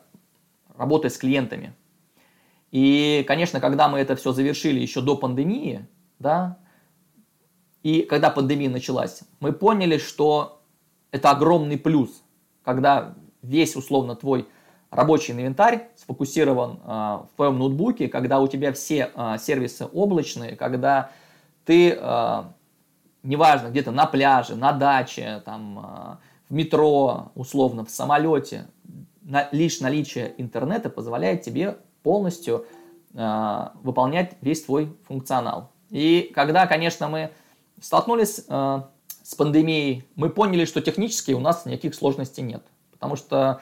работой 0.78 1.10
с 1.10 1.18
клиентами. 1.18 1.74
И, 2.72 3.24
конечно, 3.28 3.60
когда 3.60 3.88
мы 3.88 4.00
это 4.00 4.16
все 4.16 4.32
завершили 4.32 4.80
еще 4.80 5.02
до 5.02 5.16
пандемии, 5.16 5.88
да, 6.20 6.58
и 7.82 8.02
когда 8.02 8.30
пандемия 8.30 8.70
началась, 8.70 9.22
мы 9.40 9.54
поняли, 9.54 9.98
что 9.98 10.62
это 11.12 11.32
огромный 11.32 11.78
плюс, 11.78 12.24
когда 12.64 13.16
весь 13.42 13.76
условно 13.76 14.16
твой 14.16 14.48
рабочий 14.92 15.34
инвентарь 15.34 15.90
сфокусирован 15.96 16.80
а, 16.84 17.28
в 17.32 17.36
твоем 17.36 17.58
ноутбуке, 17.58 18.08
когда 18.08 18.40
у 18.40 18.48
тебя 18.48 18.74
все 18.74 19.12
а, 19.16 19.38
сервисы 19.38 19.86
облачные, 19.86 20.56
когда 20.56 21.12
ты, 21.66 21.98
а, 22.00 22.54
неважно, 23.24 23.70
где-то 23.70 23.92
на 23.92 24.06
пляже, 24.06 24.56
на 24.56 24.72
даче, 24.74 25.42
там, 25.46 25.80
а, 25.80 26.20
в 26.50 26.54
метро, 26.54 27.32
условно, 27.36 27.86
в 27.86 27.90
самолете, 27.90 28.68
на, 29.22 29.48
лишь 29.52 29.80
наличие 29.80 30.34
интернета 30.38 30.90
позволяет 30.90 31.44
тебе 31.44 31.78
полностью 32.10 32.66
э, 33.14 33.68
выполнять 33.84 34.36
весь 34.42 34.64
твой 34.64 34.98
функционал. 35.08 35.70
И 35.92 36.32
когда, 36.34 36.66
конечно, 36.66 37.08
мы 37.08 37.30
столкнулись 37.80 38.46
э, 38.50 38.82
с 39.22 39.36
пандемией, 39.36 40.06
мы 40.16 40.32
поняли, 40.32 40.66
что 40.66 40.82
технически 40.82 41.34
у 41.34 41.40
нас 41.40 41.68
никаких 41.68 41.94
сложностей 41.94 42.42
нет. 42.42 42.64
Потому 42.92 43.16
что 43.16 43.62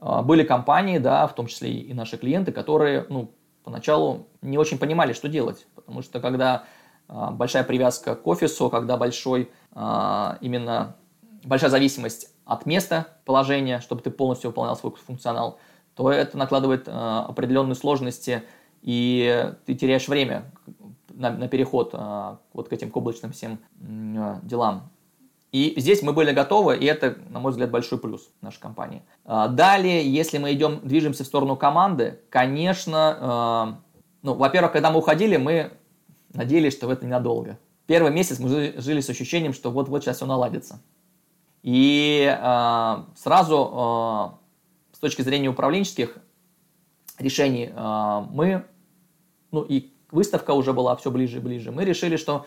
э, 0.00 0.22
были 0.22 0.44
компании, 0.44 0.98
да, 0.98 1.26
в 1.26 1.34
том 1.34 1.48
числе 1.48 1.72
и 1.72 1.92
наши 1.92 2.18
клиенты, 2.18 2.52
которые 2.52 3.04
ну, 3.08 3.32
поначалу 3.64 4.28
не 4.42 4.58
очень 4.58 4.78
понимали, 4.78 5.12
что 5.12 5.28
делать. 5.28 5.66
Потому 5.74 6.02
что 6.02 6.20
когда 6.20 6.66
э, 7.08 7.30
большая 7.32 7.64
привязка 7.64 8.14
к 8.14 8.24
офису, 8.28 8.70
когда 8.70 8.96
большой 8.96 9.50
э, 9.74 10.36
именно 10.40 10.94
большая 11.42 11.70
зависимость 11.70 12.32
от 12.44 12.64
места 12.64 13.08
положения, 13.24 13.80
чтобы 13.80 14.02
ты 14.02 14.10
полностью 14.12 14.50
выполнял 14.50 14.76
свой 14.76 14.92
функционал, 15.04 15.58
то 15.98 16.12
это 16.12 16.38
накладывает 16.38 16.86
э, 16.86 16.92
определенные 16.92 17.74
сложности, 17.74 18.44
и 18.82 19.52
ты 19.66 19.74
теряешь 19.74 20.06
время 20.06 20.44
на, 21.08 21.30
на 21.30 21.48
переход 21.48 21.90
э, 21.92 22.36
вот 22.52 22.68
к 22.68 22.72
этим 22.72 22.92
к 22.92 22.96
облачным 22.96 23.32
всем 23.32 23.58
э, 23.80 24.36
делам. 24.44 24.90
И 25.50 25.74
здесь 25.76 26.02
мы 26.02 26.12
были 26.12 26.30
готовы, 26.30 26.76
и 26.76 26.84
это, 26.84 27.16
на 27.30 27.40
мой 27.40 27.50
взгляд, 27.50 27.72
большой 27.72 27.98
плюс 27.98 28.30
нашей 28.42 28.60
компании. 28.60 29.02
Далее, 29.24 30.08
если 30.08 30.38
мы 30.38 30.52
идем, 30.52 30.80
движемся 30.84 31.24
в 31.24 31.26
сторону 31.26 31.56
команды, 31.56 32.20
конечно, 32.28 33.80
ну, 34.22 34.34
во-первых, 34.34 34.72
когда 34.72 34.90
мы 34.90 34.98
уходили, 34.98 35.38
мы 35.38 35.72
надеялись, 36.34 36.74
что 36.74 36.92
это 36.92 37.06
ненадолго. 37.06 37.58
Первый 37.86 38.12
месяц 38.12 38.38
мы 38.38 38.74
жили 38.76 39.00
с 39.00 39.08
ощущением, 39.08 39.54
что 39.54 39.70
вот-вот 39.70 40.04
сейчас 40.04 40.16
все 40.16 40.26
наладится. 40.26 40.82
И 41.62 42.30
сразу 43.16 44.38
с 44.98 45.00
точки 45.00 45.22
зрения 45.22 45.48
управленческих 45.48 46.18
решений 47.20 47.70
а, 47.72 48.26
мы, 48.32 48.64
ну 49.52 49.62
и 49.62 49.92
выставка 50.10 50.50
уже 50.54 50.72
была 50.72 50.96
все 50.96 51.12
ближе 51.12 51.36
и 51.36 51.40
ближе, 51.40 51.70
мы 51.70 51.84
решили, 51.84 52.16
что 52.16 52.46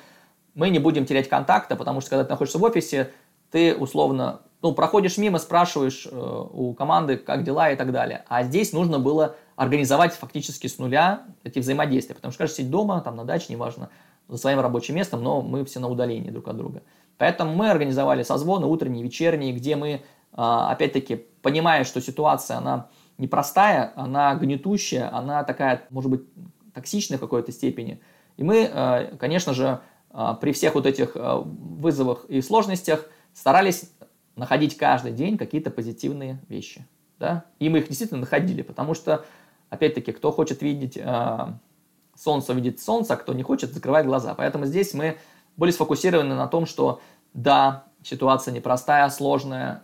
мы 0.54 0.70
не 0.70 0.78
будем 0.80 1.06
терять 1.06 1.30
контакта, 1.30 1.78
потому 1.78 2.02
что 2.02 2.10
когда 2.10 2.26
ты 2.26 2.32
находишься 2.32 2.60
в 2.60 2.64
офисе, 2.64 3.14
ты 3.52 3.74
условно, 3.74 4.42
ну, 4.62 4.74
проходишь 4.74 5.18
мимо, 5.18 5.40
спрашиваешь 5.40 6.06
э, 6.12 6.46
у 6.52 6.74
команды, 6.74 7.16
как 7.16 7.46
дела 7.46 7.72
и 7.72 7.78
так 7.78 7.94
далее. 7.94 8.26
А 8.28 8.44
здесь 8.44 8.74
нужно 8.74 9.00
было 9.00 9.38
организовать 9.56 10.14
фактически 10.14 10.68
с 10.68 10.78
нуля 10.78 11.24
эти 11.46 11.60
взаимодействия, 11.60 12.16
потому 12.16 12.34
что 12.34 12.40
каждый 12.40 12.56
сидит 12.56 12.70
дома, 12.72 13.00
там 13.00 13.16
на 13.16 13.24
даче, 13.24 13.46
неважно, 13.54 13.90
за 14.28 14.36
своим 14.36 14.60
рабочим 14.60 14.96
местом, 14.96 15.24
но 15.24 15.42
мы 15.42 15.64
все 15.64 15.80
на 15.80 15.88
удалении 15.88 16.32
друг 16.32 16.50
от 16.50 16.58
друга. 16.58 16.84
Поэтому 17.18 17.56
мы 17.56 17.70
организовали 17.70 18.24
созвоны 18.24 18.68
утренние, 18.68 19.06
вечерние, 19.06 19.54
где 19.54 19.78
мы, 19.78 20.02
опять-таки, 20.34 21.26
понимая, 21.42 21.84
что 21.84 22.02
ситуация, 22.02 22.58
она 22.58 22.88
непростая, 23.18 23.94
она 23.96 24.36
гнетущая, 24.36 25.16
она 25.16 25.44
такая, 25.44 25.86
может 25.90 26.10
быть, 26.10 26.22
токсичная 26.74 27.18
в 27.18 27.22
какой-то 27.22 27.52
степени. 27.52 28.02
И 28.38 28.44
мы, 28.44 28.70
э, 28.72 29.16
конечно 29.18 29.54
же, 29.54 29.80
э, 30.12 30.36
при 30.42 30.52
всех 30.52 30.76
вот 30.76 30.86
этих 30.86 31.16
э, 31.16 31.42
вызовах 31.44 32.26
и 32.26 32.42
сложностях 32.42 33.06
старались 33.34 33.92
находить 34.36 34.78
каждый 34.78 35.12
день 35.12 35.38
какие-то 35.38 35.70
позитивные 35.70 36.42
вещи. 36.48 36.86
Да? 37.20 37.46
И 37.60 37.70
мы 37.70 37.80
их 37.80 37.88
действительно 37.88 38.22
находили, 38.22 38.64
потому 38.64 38.94
что, 38.94 39.26
опять-таки, 39.70 40.12
кто 40.12 40.32
хочет 40.32 40.62
видеть 40.62 41.00
солнце, 42.16 42.54
видит 42.54 42.80
солнце, 42.80 43.14
а 43.14 43.18
кто 43.18 43.34
не 43.34 43.44
хочет, 43.44 43.74
закрывает 43.74 44.06
глаза. 44.06 44.34
Поэтому 44.34 44.66
здесь 44.66 44.94
мы 44.94 45.18
были 45.58 45.72
сфокусированы 45.72 46.36
на 46.36 46.48
том, 46.48 46.66
что 46.66 47.02
да, 47.34 47.86
ситуация 48.04 48.54
непростая, 48.54 49.10
сложная, 49.10 49.84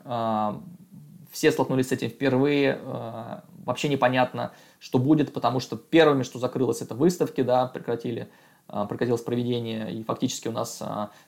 все 1.31 1.51
столкнулись 1.51 1.89
с 1.89 1.91
этим 1.91 2.09
впервые, 2.09 2.79
э, 2.81 3.39
вообще 3.63 3.89
непонятно, 3.89 4.53
что 4.79 4.97
будет, 4.97 5.33
потому 5.33 5.59
что 5.59 5.75
первыми, 5.75 6.23
что 6.23 6.39
закрылось, 6.39 6.81
это 6.81 6.95
выставки, 6.95 7.41
да, 7.41 7.67
прекратили, 7.67 8.27
э, 8.69 8.85
прекратилось 8.89 9.21
проведение, 9.21 9.93
и 9.93 10.03
фактически 10.03 10.47
у 10.47 10.51
нас 10.51 10.81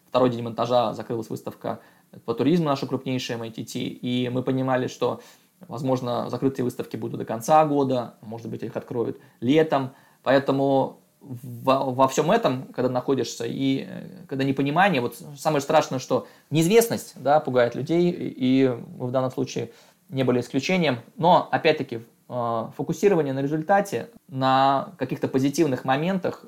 второй 0.08 0.30
день 0.30 0.42
монтажа 0.42 0.94
закрылась 0.94 1.30
выставка 1.30 1.80
по 2.26 2.34
туризму, 2.34 2.66
наша 2.66 2.88
крупнейшая 2.88 3.38
MITT, 3.38 3.80
и 3.80 4.30
мы 4.30 4.42
понимали, 4.42 4.88
что, 4.88 5.22
возможно, 5.68 6.30
закрытые 6.30 6.64
выставки 6.64 6.98
будут 6.98 7.20
до 7.20 7.26
конца 7.26 7.64
года, 7.66 8.16
может 8.22 8.50
быть, 8.50 8.64
их 8.64 8.76
откроют 8.76 9.20
летом, 9.42 9.92
поэтому 10.24 11.02
во, 11.22 11.92
во 11.92 12.08
всем 12.08 12.32
этом, 12.32 12.64
когда 12.74 12.90
находишься, 12.90 13.46
и 13.48 13.88
когда 14.28 14.44
непонимание, 14.44 15.02
вот 15.02 15.18
самое 15.38 15.62
страшное, 15.62 16.00
что 16.00 16.28
неизвестность 16.50 17.14
да, 17.18 17.40
пугает 17.40 17.76
людей, 17.76 18.12
и 18.12 18.68
в 18.98 19.12
данном 19.12 19.32
случае 19.32 19.72
не 20.10 20.24
были 20.24 20.40
исключением. 20.40 21.00
Но, 21.18 21.48
опять-таки, 21.52 22.02
э, 22.30 22.68
фокусирование 22.76 23.34
на 23.34 23.42
результате, 23.42 24.10
на 24.28 24.94
каких-то 24.98 25.28
позитивных 25.28 25.86
моментах, 25.86 26.46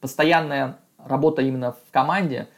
постоянная 0.00 0.78
работа 0.98 1.42
именно 1.42 1.72
в 1.72 1.90
команде, 1.90 2.48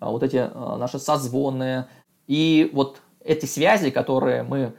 э, 0.00 0.04
вот 0.06 0.22
эти 0.22 0.36
э, 0.36 0.76
наши 0.78 0.98
созвоны 0.98 1.86
и 2.26 2.70
вот 2.72 3.00
эти 3.22 3.46
связи, 3.46 3.90
которые 3.90 4.42
мы 4.42 4.72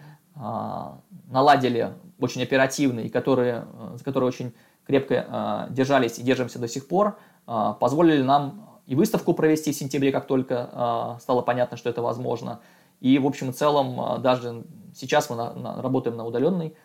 наладили 1.29 1.93
очень 2.19 2.41
оперативно 2.41 3.01
и 3.01 3.09
которые, 3.09 3.65
за 3.93 4.03
которые 4.03 4.29
очень 4.29 4.53
крепко 4.85 5.67
держались 5.69 6.19
и 6.19 6.23
держимся 6.23 6.59
до 6.59 6.67
сих 6.67 6.87
пор, 6.87 7.17
позволили 7.45 8.21
нам 8.21 8.81
и 8.85 8.95
выставку 8.95 9.33
провести 9.33 9.71
в 9.71 9.75
сентябре, 9.75 10.11
как 10.11 10.27
только 10.27 11.17
стало 11.21 11.41
понятно, 11.41 11.77
что 11.77 11.89
это 11.89 12.01
возможно. 12.01 12.59
И, 12.99 13.17
в 13.19 13.25
общем 13.25 13.49
и 13.49 13.53
целом, 13.53 14.21
даже 14.21 14.63
Сейчас 14.93 15.29
мы 15.29 15.37
работаем 15.81 16.17
на 16.17 16.25
удаленной, 16.25 16.75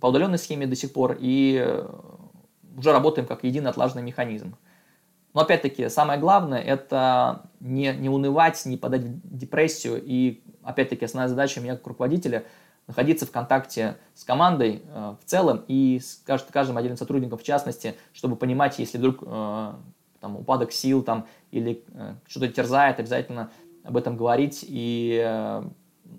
по 0.00 0.08
удаленной 0.08 0.38
схеме 0.38 0.66
до 0.66 0.76
сих 0.76 0.92
пор 0.92 1.16
и 1.18 1.62
э, 1.64 1.88
уже 2.76 2.92
работаем 2.92 3.26
как 3.26 3.44
единый 3.44 3.70
отлаженный 3.70 4.02
механизм. 4.02 4.56
Но 5.32 5.42
опять-таки, 5.42 5.88
самое 5.88 6.18
главное– 6.18 6.60
это 6.62 7.50
не, 7.60 7.94
не 7.94 8.08
унывать, 8.08 8.64
не 8.66 8.76
подать 8.76 9.02
в 9.02 9.36
депрессию. 9.36 10.02
И 10.04 10.42
опять-таки, 10.62 11.04
основная 11.04 11.28
задача 11.28 11.60
меня 11.60 11.76
как 11.76 11.86
руководителя– 11.86 12.44
находиться 12.86 13.26
в 13.26 13.30
контакте 13.30 13.96
с 14.14 14.24
командой 14.24 14.82
э, 14.86 15.14
в 15.20 15.24
целом 15.24 15.64
и 15.68 15.98
с 15.98 16.22
каждым, 16.24 16.52
каждым 16.52 16.78
отдельным 16.78 16.96
сотрудником 16.96 17.38
в 17.38 17.42
частности, 17.42 17.96
чтобы 18.12 18.36
понимать, 18.36 18.78
если 18.78 18.98
вдруг 18.98 19.22
э, 19.22 19.72
там, 20.20 20.36
упадок 20.36 20.72
сил 20.72 21.02
там, 21.02 21.26
или 21.50 21.84
э, 21.92 22.14
что-то 22.26 22.48
терзает, 22.48 23.00
обязательно 23.00 23.50
об 23.84 23.96
этом 23.96 24.16
говорить 24.16 24.64
и 24.66 25.20
э, 25.24 25.62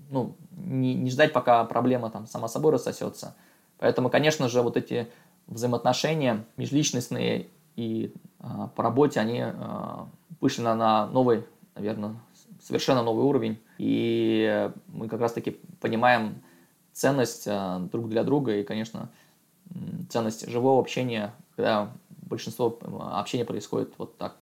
ну, 0.09 0.35
не, 0.51 0.93
не 0.93 1.09
ждать, 1.09 1.33
пока 1.33 1.63
проблема 1.65 2.09
там 2.09 2.27
сама 2.27 2.47
собой 2.47 2.73
рассосется. 2.73 3.35
Поэтому, 3.77 4.09
конечно 4.09 4.49
же, 4.49 4.61
вот 4.61 4.77
эти 4.77 5.07
взаимоотношения 5.47 6.45
межличностные 6.57 7.47
и 7.75 8.13
а, 8.39 8.67
по 8.67 8.83
работе, 8.83 9.19
они 9.19 9.41
а, 9.41 10.07
вышли 10.41 10.61
на, 10.61 10.75
на 10.75 11.07
новый, 11.07 11.45
наверное, 11.75 12.15
совершенно 12.61 13.03
новый 13.03 13.23
уровень. 13.23 13.59
И 13.77 14.69
мы 14.87 15.07
как 15.07 15.21
раз-таки 15.21 15.59
понимаем 15.79 16.41
ценность 16.97 17.47
а, 17.47 17.79
друг 17.79 18.09
для 18.09 18.23
друга 18.23 18.57
и, 18.57 18.63
конечно, 18.63 19.11
ценность 20.09 20.47
живого 20.47 20.79
общения, 20.79 21.33
когда 21.55 21.93
большинство 22.09 22.79
общения 23.13 23.45
происходит 23.45 23.93
вот 23.97 24.17
так. 24.17 24.37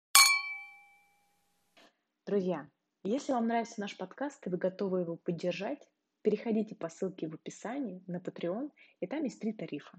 Друзья, 2.27 2.69
если 3.05 3.33
вам 3.33 3.49
нравится 3.49 3.81
наш 3.81 3.97
подкаст 3.97 4.47
и 4.47 4.51
вы 4.51 4.59
готовы 4.59 5.01
его 5.01 5.17
поддержать, 5.17 5.89
переходите 6.23 6.75
по 6.75 6.89
ссылке 6.89 7.29
в 7.29 7.35
описании 7.35 8.03
на 8.07 8.19
Patreon, 8.19 8.71
и 9.01 9.07
там 9.07 9.25
есть 9.25 9.41
три 9.41 9.53
тарифа. 9.53 9.99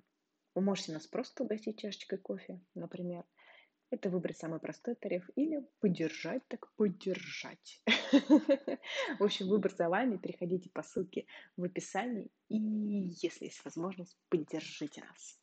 Вы 0.55 0.61
можете 0.61 0.93
нас 0.93 1.07
просто 1.07 1.43
угостить 1.43 1.79
чашечкой 1.79 2.19
кофе, 2.19 2.61
например. 2.75 3.25
Это 3.93 4.09
выбрать 4.09 4.39
самый 4.39 4.59
простой 4.59 4.95
тариф 4.95 5.29
или 5.35 5.63
поддержать, 5.79 6.41
так 6.47 6.67
поддержать. 6.77 7.79
В 9.19 9.23
общем, 9.23 9.47
выбор 9.47 9.71
за 9.71 9.87
вами. 9.87 10.17
Переходите 10.17 10.71
по 10.71 10.81
ссылке 10.81 11.27
в 11.57 11.63
описании 11.63 12.31
и, 12.49 12.57
если 12.57 13.45
есть 13.45 13.63
возможность, 13.63 14.17
поддержите 14.29 15.01
нас. 15.01 15.37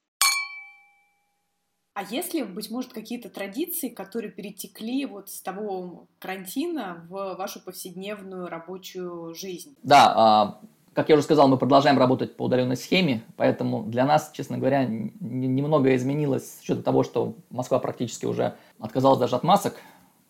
А 1.95 2.03
если, 2.03 2.43
быть 2.43 2.73
может, 2.73 2.93
какие-то 2.93 3.31
традиции, 3.31 3.89
которые 3.89 4.33
перетекли 4.33 5.07
вот 5.07 5.31
с 5.31 5.41
того 5.43 6.09
карантина 6.19 7.07
в 7.09 7.37
вашу 7.37 7.63
повседневную 7.65 8.49
рабочую 8.49 9.33
жизнь? 9.33 9.77
Да, 9.85 10.13
а, 10.17 10.61
как 10.94 11.09
я 11.09 11.14
уже 11.14 11.24
сказал, 11.24 11.48
мы 11.48 11.57
продолжаем 11.57 11.98
работать 11.98 12.37
по 12.37 12.44
удаленной 12.44 12.76
схеме, 12.76 13.22
поэтому 13.37 13.85
для 13.85 14.05
нас, 14.05 14.31
честно 14.33 14.59
говоря, 14.59 14.85
немного 14.85 15.94
изменилось 15.94 16.59
с 16.59 16.62
учетом 16.62 16.83
того, 16.83 17.03
что 17.05 17.37
Москва 17.50 17.79
практически 17.79 18.26
уже 18.26 18.55
отказалась 18.79 19.18
даже 19.18 19.37
от 19.37 19.42
масок, 19.42 19.76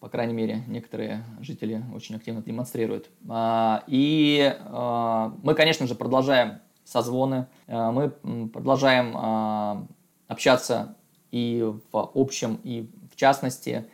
по 0.00 0.08
крайней 0.08 0.32
мере, 0.32 0.62
некоторые 0.66 1.24
жители 1.40 1.84
очень 1.94 2.16
активно 2.16 2.42
демонстрируют. 2.42 3.10
А, 3.28 3.84
и 3.86 4.56
а, 4.66 5.34
мы, 5.42 5.54
конечно 5.54 5.86
же, 5.86 5.94
продолжаем 5.94 6.60
созвоны, 6.84 7.46
мы 7.68 8.10
продолжаем 8.48 9.86
общаться 10.26 10.96
и 11.30 11.62
в 11.92 12.10
общем, 12.14 12.58
и 12.64 12.90
в 13.12 13.16
частности. 13.16 13.86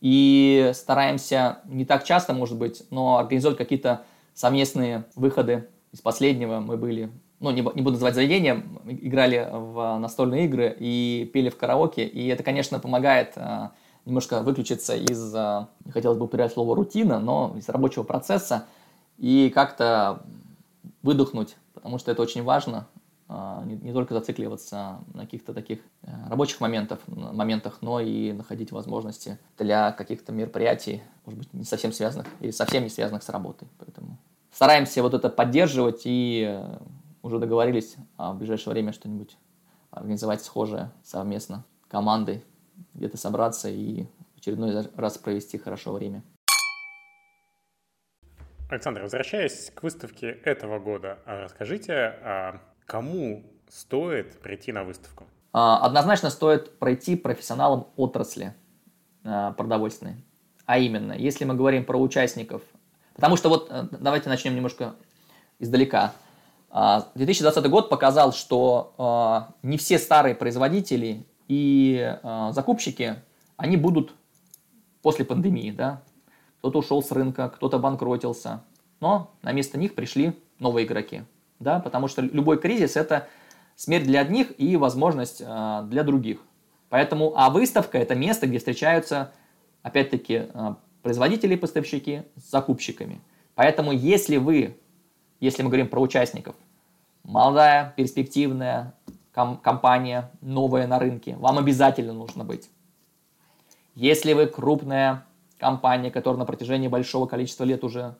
И 0.00 0.72
стараемся 0.74 1.60
не 1.64 1.84
так 1.84 2.04
часто, 2.04 2.34
может 2.34 2.58
быть, 2.58 2.82
но 2.90 3.18
организовать 3.18 3.56
какие-то 3.56 4.04
совместные 4.34 5.04
выходы. 5.14 5.68
Из 5.92 6.00
последнего 6.00 6.60
мы 6.60 6.76
были, 6.76 7.10
ну, 7.40 7.50
не, 7.50 7.60
не 7.60 7.82
буду 7.82 7.92
называть 7.92 8.14
заведением, 8.14 8.80
играли 8.86 9.48
в 9.52 9.98
настольные 9.98 10.46
игры 10.46 10.74
и 10.78 11.30
пели 11.32 11.50
в 11.50 11.56
караоке. 11.56 12.06
И 12.06 12.26
это, 12.28 12.42
конечно, 12.42 12.78
помогает 12.78 13.32
э, 13.36 13.68
немножко 14.06 14.40
выключиться 14.42 14.96
из, 14.96 15.34
э, 15.34 15.66
не 15.84 15.92
хотелось 15.92 16.18
бы 16.18 16.24
упирать 16.24 16.52
слово 16.52 16.74
рутина, 16.74 17.20
но 17.20 17.54
из 17.56 17.68
рабочего 17.68 18.04
процесса 18.04 18.66
и 19.18 19.50
как-то 19.54 20.22
выдохнуть, 21.02 21.56
потому 21.74 21.98
что 21.98 22.10
это 22.10 22.22
очень 22.22 22.42
важно. 22.42 22.86
А, 23.34 23.62
не, 23.64 23.76
не 23.76 23.92
только 23.94 24.12
зацикливаться 24.12 24.98
на 25.14 25.22
каких-то 25.22 25.54
таких 25.54 25.78
э, 26.02 26.10
рабочих 26.28 26.60
моментах, 26.60 26.98
моментах, 27.06 27.78
но 27.80 27.98
и 27.98 28.32
находить 28.32 28.72
возможности 28.72 29.38
для 29.56 29.92
каких-то 29.92 30.32
мероприятий, 30.32 31.02
может 31.24 31.38
быть, 31.38 31.54
не 31.54 31.64
совсем 31.64 31.92
связанных 31.92 32.26
или 32.40 32.50
совсем 32.50 32.82
не 32.82 32.90
связанных 32.90 33.22
с 33.22 33.28
работой. 33.30 33.68
Поэтому 33.78 34.18
стараемся 34.52 35.02
вот 35.02 35.14
это 35.14 35.28
поддерживать 35.28 36.02
и 36.04 36.46
э, 36.48 36.78
уже 37.22 37.40
договорились 37.40 37.96
а 38.16 38.32
в 38.32 38.38
ближайшее 38.38 38.72
время 38.72 38.92
что-нибудь 38.92 39.36
организовать 39.90 40.42
схожее 40.42 40.92
совместно 41.02 41.64
командой, 41.88 42.44
где-то 42.94 43.16
собраться 43.16 43.68
и 43.68 44.04
в 44.34 44.38
очередной 44.38 44.86
раз 44.96 45.18
провести 45.18 45.58
хорошо 45.58 45.92
время. 45.92 46.22
Александр, 48.70 49.02
возвращаясь 49.02 49.70
к 49.74 49.82
выставке 49.82 50.28
этого 50.30 50.78
года, 50.78 51.18
а 51.26 51.42
расскажите 51.42 51.92
о 51.94 52.60
Кому 52.86 53.42
стоит 53.68 54.38
прийти 54.40 54.72
на 54.72 54.84
выставку? 54.84 55.26
А, 55.52 55.78
однозначно 55.78 56.30
стоит 56.30 56.78
пройти 56.78 57.16
профессионалам 57.16 57.88
отрасли 57.96 58.54
а, 59.24 59.52
продовольственной. 59.52 60.24
А 60.66 60.78
именно, 60.78 61.12
если 61.12 61.44
мы 61.44 61.54
говорим 61.54 61.84
про 61.84 61.98
участников, 61.98 62.62
потому 63.14 63.36
что 63.36 63.48
вот 63.48 63.68
э, 63.70 63.88
давайте 63.92 64.28
начнем 64.28 64.54
немножко 64.54 64.94
издалека. 65.58 66.12
2020 67.14 67.64
а, 67.64 67.68
год 67.68 67.90
показал, 67.90 68.32
что 68.32 69.54
не 69.62 69.76
все 69.76 69.98
старые 69.98 70.34
производители 70.34 71.26
и 71.46 72.18
закупщики, 72.52 73.16
они 73.58 73.76
будут 73.76 74.14
после 75.02 75.26
пандемии, 75.26 75.70
да. 75.70 76.00
Кто-то 76.60 76.78
ушел 76.78 77.02
с 77.02 77.10
рынка, 77.10 77.50
кто-то 77.50 77.78
банкротился, 77.78 78.62
но 79.00 79.34
на 79.42 79.52
место 79.52 79.76
них 79.76 79.94
пришли 79.94 80.34
новые 80.58 80.86
игроки 80.86 81.24
да, 81.62 81.80
потому 81.80 82.08
что 82.08 82.22
любой 82.22 82.58
кризис– 82.58 82.96
это 82.96 83.28
смерть 83.76 84.04
для 84.04 84.20
одних 84.20 84.52
и 84.58 84.76
возможность 84.76 85.38
для 85.38 86.02
других. 86.04 86.40
Поэтому, 86.88 87.32
а 87.36 87.50
выставка– 87.50 87.98
это 87.98 88.14
место, 88.14 88.46
где 88.46 88.58
встречаются, 88.58 89.32
опять-таки, 89.82 90.48
производители 91.02 91.54
и 91.54 91.56
поставщики 91.56 92.22
с 92.36 92.50
закупщиками. 92.50 93.20
Поэтому, 93.54 93.92
если 93.92 94.36
вы, 94.36 94.76
если 95.40 95.62
мы 95.62 95.68
говорим 95.68 95.88
про 95.88 96.00
участников, 96.00 96.54
молодая, 97.24 97.92
перспективная 97.96 98.94
ком- 99.32 99.58
компания, 99.58 100.30
новая 100.40 100.86
на 100.86 100.98
рынке, 100.98 101.36
вам 101.36 101.58
обязательно 101.58 102.12
нужно 102.12 102.44
быть. 102.44 102.70
Если 103.94 104.32
вы 104.32 104.46
крупная 104.46 105.26
компания, 105.58 106.10
которая 106.10 106.38
на 106.38 106.46
протяжении 106.46 106.88
большого 106.88 107.26
количества 107.26 107.64
лет 107.64 107.84
уже 107.84 108.16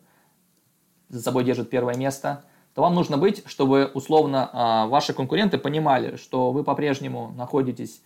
за 1.08 1.22
собой 1.22 1.44
держит 1.44 1.70
первое 1.70 1.96
место– 1.96 2.44
то 2.74 2.82
вам 2.82 2.94
нужно 2.94 3.18
быть, 3.18 3.42
чтобы 3.46 3.90
условно 3.92 4.48
а, 4.52 4.86
ваши 4.86 5.12
конкуренты 5.12 5.58
понимали, 5.58 6.16
что 6.16 6.52
вы 6.52 6.64
по-прежнему 6.64 7.32
находитесь 7.36 8.02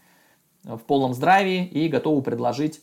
в 0.65 0.79
полном 0.79 1.15
здравии 1.15 1.65
и 1.65 1.89
готовы 1.89 2.23
предложить 2.23 2.81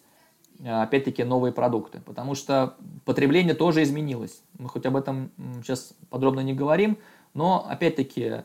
опять-таки 0.65 1.23
новые 1.23 1.51
продукты. 1.51 2.01
Потому 2.01 2.35
что 2.35 2.75
потребление 3.05 3.53
тоже 3.53 3.83
изменилось. 3.83 4.43
Мы 4.57 4.69
хоть 4.69 4.85
об 4.85 4.95
этом 4.95 5.31
сейчас 5.61 5.93
подробно 6.09 6.41
не 6.41 6.53
говорим, 6.53 6.97
но 7.33 7.65
опять-таки 7.69 8.43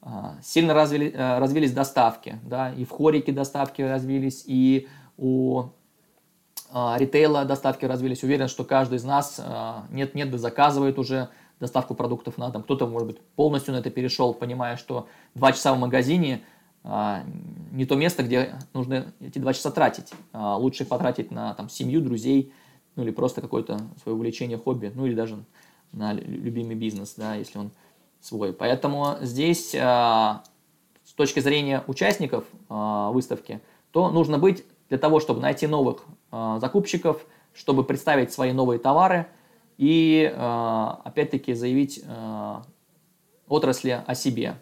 а, 0.00 0.36
сильно 0.42 0.74
развили, 0.74 1.14
развились 1.16 1.72
доставки. 1.72 2.38
Да, 2.44 2.72
и 2.72 2.84
в 2.84 2.90
хорике 2.90 3.32
доставки 3.32 3.82
развились, 3.82 4.44
и 4.46 4.88
у 5.16 5.64
ритейла 6.72 7.44
доставки 7.44 7.86
развились. 7.86 8.22
Уверен, 8.22 8.48
что 8.48 8.62
каждый 8.64 8.96
из 8.96 9.04
нас 9.04 9.40
нет-нет 9.90 10.30
да 10.30 10.38
заказывает 10.38 10.98
уже 10.98 11.30
доставку 11.60 11.94
продуктов 11.94 12.38
на 12.38 12.50
дом. 12.50 12.62
Кто-то, 12.62 12.86
может 12.86 13.08
быть, 13.08 13.20
полностью 13.20 13.74
на 13.74 13.78
это 13.78 13.90
перешел, 13.90 14.34
понимая, 14.34 14.76
что 14.76 15.08
два 15.34 15.52
часа 15.52 15.72
в 15.74 15.78
магазине 15.78 16.42
не 17.72 17.84
то 17.84 17.96
место, 17.96 18.22
где 18.22 18.54
нужно 18.72 19.12
эти 19.20 19.38
два 19.38 19.52
часа 19.52 19.70
тратить. 19.70 20.10
А, 20.32 20.56
лучше 20.56 20.84
потратить 20.84 21.30
на 21.30 21.54
там, 21.54 21.68
семью, 21.68 22.00
друзей, 22.00 22.52
ну 22.96 23.02
или 23.02 23.10
просто 23.10 23.40
какое-то 23.40 23.78
свое 24.02 24.16
увлечение, 24.16 24.58
хобби, 24.58 24.90
ну 24.94 25.06
или 25.06 25.14
даже 25.14 25.44
на 25.92 26.12
любимый 26.12 26.76
бизнес, 26.76 27.14
да, 27.16 27.34
если 27.34 27.58
он 27.58 27.70
свой. 28.20 28.52
Поэтому 28.52 29.16
здесь 29.20 29.74
а, 29.78 30.42
с 31.04 31.12
точки 31.12 31.40
зрения 31.40 31.84
участников 31.86 32.44
а, 32.68 33.10
выставки, 33.10 33.60
то 33.92 34.10
нужно 34.10 34.38
быть 34.38 34.64
для 34.88 34.98
того, 34.98 35.20
чтобы 35.20 35.40
найти 35.40 35.66
новых 35.66 36.04
а, 36.30 36.58
закупщиков, 36.58 37.24
чтобы 37.52 37.84
представить 37.84 38.32
свои 38.32 38.52
новые 38.52 38.78
товары– 38.78 39.26
и 39.78 40.24
опять-таки 41.04 41.54
заявить 41.54 42.02
отрасли 43.46 44.02
о 44.04 44.14
себе. 44.16 44.56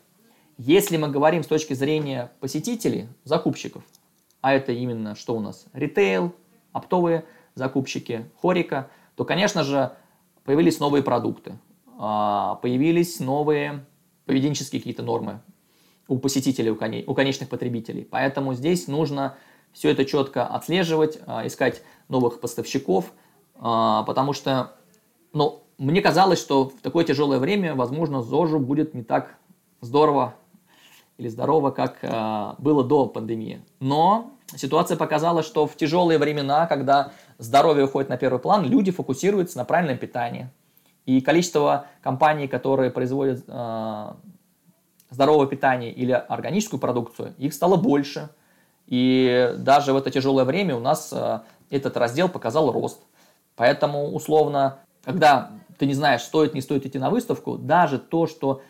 Если 0.58 0.96
мы 0.96 1.08
говорим 1.08 1.42
с 1.42 1.46
точки 1.46 1.74
зрения 1.74 2.32
посетителей, 2.40 3.08
закупщиков, 3.24 3.82
а 4.40 4.54
это 4.54 4.72
именно 4.72 5.14
что 5.14 5.36
у 5.36 5.40
нас? 5.40 5.66
Ритейл, 5.74 6.34
оптовые 6.72 7.24
закупщики, 7.54 8.30
хорика, 8.40 8.88
то, 9.16 9.24
конечно 9.24 9.64
же, 9.64 9.92
появились 10.44 10.80
новые 10.80 11.02
продукты, 11.02 11.58
а, 11.98 12.54
появились 12.56 13.20
новые 13.20 13.84
поведенческие 14.24 14.80
какие-то 14.80 15.02
нормы 15.02 15.40
у 16.08 16.18
посетителей, 16.18 16.70
у 16.70 17.14
конечных 17.14 17.48
потребителей. 17.48 18.04
Поэтому 18.04 18.54
здесь 18.54 18.88
нужно 18.88 19.36
все 19.72 19.90
это 19.90 20.04
четко 20.04 20.46
отслеживать, 20.46 21.18
а, 21.26 21.46
искать 21.46 21.82
новых 22.08 22.40
поставщиков, 22.40 23.12
потому 23.58 24.32
что 24.34 24.76
но 25.32 25.66
мне 25.76 26.00
казалось, 26.00 26.38
что 26.38 26.70
в 26.70 26.80
такое 26.80 27.04
тяжелое 27.04 27.38
время, 27.38 27.74
возможно, 27.74 28.22
ЗОЖу 28.22 28.58
будет 28.58 28.94
не 28.94 29.02
так 29.02 29.36
здорово 29.82 30.34
или 31.18 31.28
здорово, 31.28 31.70
как 31.70 31.98
э, 32.02 32.54
было 32.58 32.84
до 32.84 33.06
пандемии. 33.06 33.62
Но 33.80 34.32
ситуация 34.54 34.96
показала, 34.96 35.42
что 35.42 35.66
в 35.66 35.76
тяжелые 35.76 36.18
времена, 36.18 36.66
когда 36.66 37.12
здоровье 37.38 37.84
уходит 37.84 38.10
на 38.10 38.16
первый 38.16 38.38
план, 38.38 38.64
люди 38.64 38.90
фокусируются 38.90 39.58
на 39.58 39.64
правильном 39.64 39.98
питании. 39.98 40.50
И 41.06 41.20
количество 41.20 41.86
компаний, 42.02 42.48
которые 42.48 42.90
производят 42.90 43.44
э, 43.46 44.12
здоровое 45.10 45.46
питание 45.46 45.92
или 45.92 46.12
органическую 46.12 46.80
продукцию, 46.80 47.34
их 47.38 47.54
стало 47.54 47.76
больше. 47.76 48.28
И 48.86 49.54
даже 49.58 49.92
в 49.92 49.96
это 49.96 50.10
тяжелое 50.10 50.44
время 50.44 50.76
у 50.76 50.80
нас 50.80 51.12
э, 51.12 51.40
этот 51.70 51.96
раздел 51.96 52.28
показал 52.28 52.72
рост. 52.72 53.00
Поэтому, 53.54 54.12
условно, 54.12 54.80
когда 55.02 55.50
ты 55.78 55.86
не 55.86 55.94
знаешь, 55.94 56.22
стоит, 56.22 56.54
не 56.54 56.60
стоит 56.60 56.86
идти 56.86 56.98
на 56.98 57.10
выставку, 57.10 57.56
даже 57.56 57.98
то, 57.98 58.26
что 58.26 58.60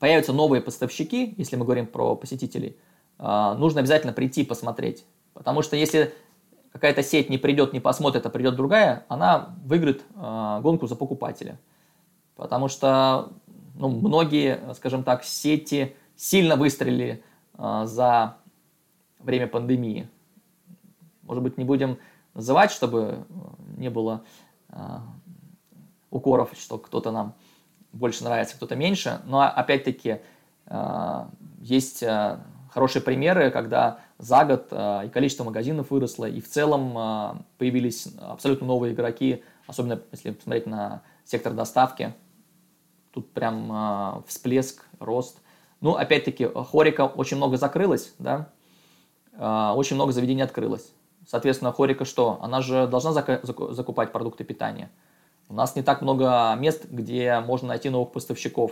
появятся 0.00 0.32
новые 0.32 0.60
поставщики, 0.62 1.34
если 1.36 1.54
мы 1.54 1.64
говорим 1.64 1.86
про 1.86 2.16
посетителей, 2.16 2.76
а, 3.18 3.54
нужно 3.54 3.80
обязательно 3.80 4.12
прийти 4.12 4.44
посмотреть. 4.44 5.04
Потому 5.34 5.62
что 5.62 5.76
если 5.76 6.12
какая-то 6.72 7.02
сеть 7.02 7.28
не 7.30 7.38
придет, 7.38 7.72
не 7.72 7.80
посмотрит, 7.80 8.26
а 8.26 8.30
придет 8.30 8.56
другая, 8.56 9.04
она 9.08 9.54
выиграет 9.64 10.02
а, 10.16 10.60
гонку 10.62 10.86
за 10.86 10.96
покупателя. 10.96 11.60
Потому 12.34 12.68
что 12.68 13.30
ну, 13.74 13.90
многие, 13.90 14.74
скажем 14.74 15.04
так, 15.04 15.22
сети 15.22 15.94
сильно 16.16 16.56
выстрелили 16.56 17.22
а, 17.54 17.84
за 17.84 18.38
время 19.18 19.48
пандемии. 19.48 20.08
Может 21.22 21.42
быть, 21.42 21.58
не 21.58 21.64
будем 21.64 21.98
называть, 22.32 22.72
чтобы 22.72 23.26
не 23.76 23.90
было 23.90 24.22
укоров, 26.10 26.50
что 26.56 26.78
кто-то 26.78 27.10
нам 27.10 27.34
больше 27.92 28.24
нравится, 28.24 28.56
кто-то 28.56 28.76
меньше. 28.76 29.20
Но 29.24 29.40
опять-таки 29.42 30.20
а, 30.66 31.30
есть 31.60 32.02
а, 32.02 32.40
хорошие 32.70 33.02
примеры, 33.02 33.50
когда 33.50 34.00
за 34.18 34.44
год 34.44 34.68
а, 34.70 35.02
и 35.04 35.08
количество 35.08 35.44
магазинов 35.44 35.90
выросло, 35.90 36.26
и 36.26 36.40
в 36.40 36.48
целом 36.48 36.96
а, 36.96 37.42
появились 37.58 38.08
абсолютно 38.20 38.66
новые 38.66 38.94
игроки, 38.94 39.42
особенно 39.66 40.00
если 40.12 40.30
посмотреть 40.32 40.66
на 40.66 41.02
сектор 41.24 41.52
доставки. 41.52 42.14
Тут 43.12 43.32
прям 43.32 43.70
а, 43.72 44.22
всплеск, 44.26 44.84
рост. 44.98 45.40
Ну, 45.80 45.94
опять-таки, 45.94 46.46
Хорика 46.70 47.06
очень 47.06 47.38
много 47.38 47.56
закрылось, 47.56 48.12
да, 48.18 48.50
очень 49.74 49.96
много 49.96 50.12
заведений 50.12 50.42
открылось. 50.42 50.92
Соответственно, 51.26 51.72
Хорика 51.72 52.04
что? 52.04 52.38
Она 52.42 52.60
же 52.60 52.86
должна 52.86 53.12
закупать 53.12 54.12
продукты 54.12 54.44
питания. 54.44 54.90
У 55.50 55.52
нас 55.52 55.74
не 55.74 55.82
так 55.82 56.00
много 56.00 56.54
мест, 56.56 56.86
где 56.88 57.40
можно 57.40 57.68
найти 57.68 57.90
новых 57.90 58.12
поставщиков. 58.12 58.70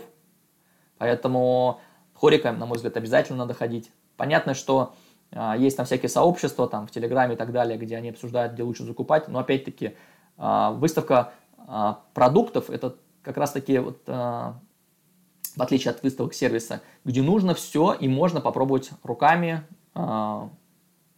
Поэтому 0.97 1.81
Хорика, 2.13 2.53
на 2.53 2.65
мой 2.65 2.77
взгляд, 2.77 2.95
обязательно 2.95 3.39
надо 3.39 3.53
ходить. 3.53 3.91
Понятно, 4.15 4.53
что 4.53 4.93
а, 5.33 5.57
есть 5.57 5.75
там 5.75 5.85
всякие 5.85 6.07
сообщества, 6.07 6.69
там 6.69 6.87
в 6.87 6.91
Телеграме 6.91 7.33
и 7.33 7.37
так 7.37 7.51
далее, 7.51 7.77
где 7.77 7.97
они 7.97 8.11
обсуждают, 8.11 8.53
где 8.53 8.63
лучше 8.63 8.85
закупать, 8.85 9.27
но 9.27 9.39
опять-таки 9.39 9.97
а, 10.37 10.71
выставка 10.71 11.33
а, 11.57 11.99
продуктов– 12.13 12.69
это 12.71 12.95
как 13.23 13.35
раз-таки 13.35 13.79
вот, 13.79 14.07
в 14.07 15.61
отличие 15.61 15.91
от 15.91 16.01
выставок 16.01 16.33
сервиса, 16.33 16.81
где 17.03 17.21
нужно 17.21 17.53
все 17.53 17.91
и 17.91 18.07
можно 18.07 18.39
попробовать 18.39 18.91
руками, 19.03 19.65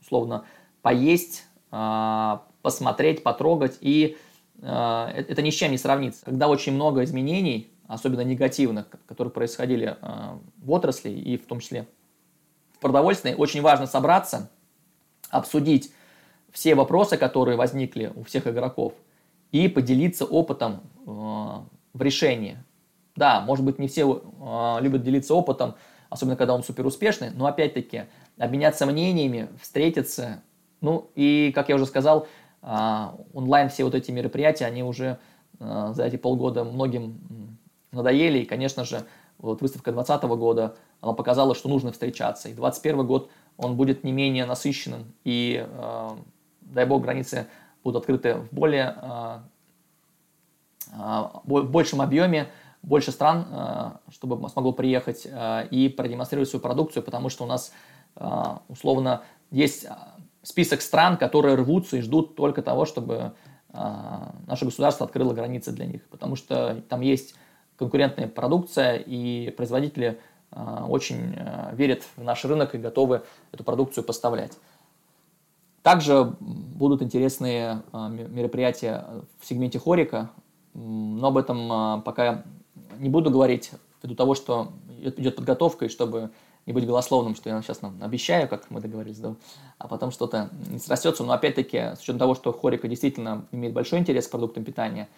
условно, 0.02 0.46
поесть, 0.82 1.46
посмотреть, 1.70 3.22
потрогать, 3.22 3.78
и 3.80 4.18
это 4.62 5.42
ни 5.42 5.50
с 5.50 5.56
чем 5.56 5.72
не 5.72 5.78
сравнится. 5.78 6.24
Когда 6.26 6.48
очень 6.48 6.74
много 6.74 7.04
изменений, 7.04 7.72
особенно 7.88 8.22
негативных, 8.22 8.88
которые 9.08 9.32
происходили 9.32 9.98
в 10.58 10.72
отрасли 10.72 11.10
и 11.10 11.38
в 11.38 11.46
том 11.46 11.60
числе 11.60 11.88
продовольственной 12.82 13.36
очень 13.36 13.62
важно 13.62 13.88
собраться, 13.88 14.50
обсудить 15.30 15.94
все 16.52 16.76
вопросы, 16.76 17.18
которые 17.18 17.56
возникли 17.56 18.12
у 18.16 18.24
всех 18.24 18.48
игроков, 18.48 18.94
и 19.52 19.68
поделиться 19.68 20.26
опытом 20.26 20.82
э, 21.06 21.10
в 21.94 22.02
решении. 22.02 22.58
Да, 23.16 23.42
может 23.42 23.66
быть, 23.66 23.80
не 23.80 23.88
все 23.88 24.22
э, 24.40 24.78
любят 24.82 25.04
делиться 25.04 25.36
опытом, 25.36 25.76
особенно 26.10 26.36
когда 26.36 26.54
он 26.54 26.64
супер 26.64 26.86
успешный, 26.86 27.32
но 27.32 27.46
опять-таки 27.46 28.04
обменяться 28.38 28.86
мнениями, 28.86 29.50
встретиться. 29.62 30.42
Ну 30.80 31.12
и, 31.16 31.52
как 31.54 31.70
я 31.70 31.76
уже 31.76 31.86
сказал, 31.86 32.28
э, 32.62 33.08
онлайн 33.34 33.70
все 33.70 33.84
вот 33.84 33.96
эти 33.96 34.12
мероприятия, 34.12 34.66
они 34.66 34.84
уже 34.84 35.18
э, 35.60 35.92
за 35.96 36.06
эти 36.06 36.16
полгода 36.16 36.64
многим 36.64 37.58
надоели, 37.92 38.40
и, 38.40 38.46
конечно 38.46 38.86
же, 38.86 39.06
вот 39.38 39.62
выставка 39.62 39.92
2020 39.92 40.40
года, 40.40 40.76
она 41.02 41.14
показала, 41.14 41.56
что 41.56 41.68
нужно 41.70 41.92
встречаться. 41.92 42.48
И 42.48 42.54
2021 42.54 43.08
год, 43.08 43.30
он 43.58 43.76
будет 43.76 44.04
не 44.04 44.12
менее 44.12 44.46
насыщенным. 44.46 45.14
И, 45.24 45.66
э, 45.68 46.10
дай 46.62 46.86
бог, 46.86 47.02
границы 47.02 47.48
будут 47.84 48.02
открыты 48.02 48.36
в 48.36 48.54
более, 48.54 48.96
э, 49.02 49.40
в 51.44 51.64
большем 51.64 52.02
объеме, 52.02 52.48
больше 52.82 53.12
стран, 53.12 54.00
чтобы 54.10 54.50
смогло 54.50 54.72
приехать 54.72 55.28
и 55.70 55.94
продемонстрировать 55.96 56.50
свою 56.50 56.64
продукцию, 56.64 57.04
потому 57.04 57.30
что 57.30 57.44
у 57.44 57.48
нас, 57.48 57.72
условно, 58.68 59.22
есть 59.52 59.86
список 60.44 60.82
стран, 60.82 61.18
которые 61.18 61.56
рвутся 61.56 61.98
и 61.98 62.02
ждут 62.02 62.36
только 62.36 62.62
того, 62.62 62.86
чтобы 62.86 63.34
наше 63.74 64.66
государство 64.66 65.06
открыло 65.06 65.34
границы 65.34 65.72
для 65.72 65.86
них, 65.86 66.06
потому 66.10 66.36
что 66.36 66.84
там 66.90 67.00
есть 67.00 67.36
конкурентная 67.78 68.28
продукция, 68.28 68.98
и 68.98 69.50
производители 69.50 70.20
а, 70.52 70.86
очень 70.88 71.36
а, 71.36 71.74
верят 71.74 72.04
в 72.16 72.24
наш 72.24 72.46
рынок 72.46 72.76
и 72.76 72.78
готовы 72.78 73.24
эту 73.52 73.64
продукцию 73.64 74.04
поставлять. 74.04 74.58
Также 75.82 76.36
будут 76.40 77.02
интересные 77.02 77.82
а, 77.92 78.10
мероприятия 78.10 79.06
в 79.40 79.46
сегменте 79.48 79.80
хорика, 79.80 80.30
но 80.76 81.28
об 81.30 81.38
этом 81.38 82.04
пока 82.04 82.44
не 83.00 83.10
буду 83.10 83.32
говорить, 83.32 83.72
ввиду 84.04 84.16
того, 84.16 84.36
что 84.36 84.74
идет 85.00 85.36
подготовка, 85.36 85.86
и 85.86 85.90
чтобы 85.90 86.30
не 86.66 86.74
быть 86.74 86.86
голословным, 86.86 87.36
что 87.36 87.50
я 87.50 87.62
сейчас 87.62 87.82
нам 87.82 88.02
обещаю, 88.02 88.48
как 88.48 88.70
мы 88.70 88.82
договорились, 88.82 89.20
да, 89.20 89.36
а 89.78 89.88
потом 89.88 90.12
что-то 90.12 90.50
не 90.70 90.80
срастется. 90.80 91.24
Но 91.24 91.34
опять-таки, 91.34 91.96
с 91.96 92.00
учетом 92.00 92.20
того, 92.20 92.36
что 92.36 92.54
хорика 92.54 92.88
действительно 92.88 93.46
имеет 93.52 93.74
большой 93.74 94.00
интерес 94.00 94.28
к 94.28 94.32
продуктам 94.32 94.64
питания, 94.64 95.10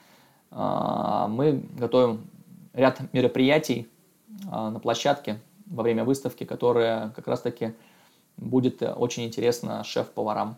мы 0.52 1.64
готовим 1.78 2.28
ряд 2.74 3.02
мероприятий 3.14 3.88
а, 4.50 4.70
на 4.70 4.80
площадке 4.80 5.40
во 5.66 5.84
время 5.84 6.04
выставки, 6.04 6.44
которая 6.44 7.10
как 7.10 7.28
раз-таки 7.28 7.74
будет 8.38 8.82
очень 8.82 9.26
интересно 9.26 9.84
шеф-поварам. 9.84 10.58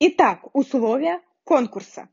Итак, 0.00 0.40
условия 0.52 1.20
конкурса. 1.44 2.08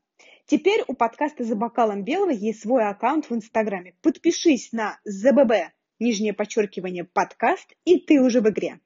Теперь 0.46 0.84
у 0.86 0.94
подкаста 0.94 1.44
«За 1.44 1.56
бокалом 1.56 2.04
белого» 2.04 2.30
есть 2.30 2.62
свой 2.62 2.88
аккаунт 2.88 3.28
в 3.28 3.34
Инстаграме. 3.34 3.94
Подпишись 4.02 4.72
на 4.72 4.98
ЗББ, 5.04 5.72
нижнее 5.98 6.32
подчеркивание, 6.32 7.04
подкаст, 7.04 7.72
и 7.84 7.98
ты 7.98 8.20
уже 8.20 8.40
в 8.40 8.48
игре 8.48 8.80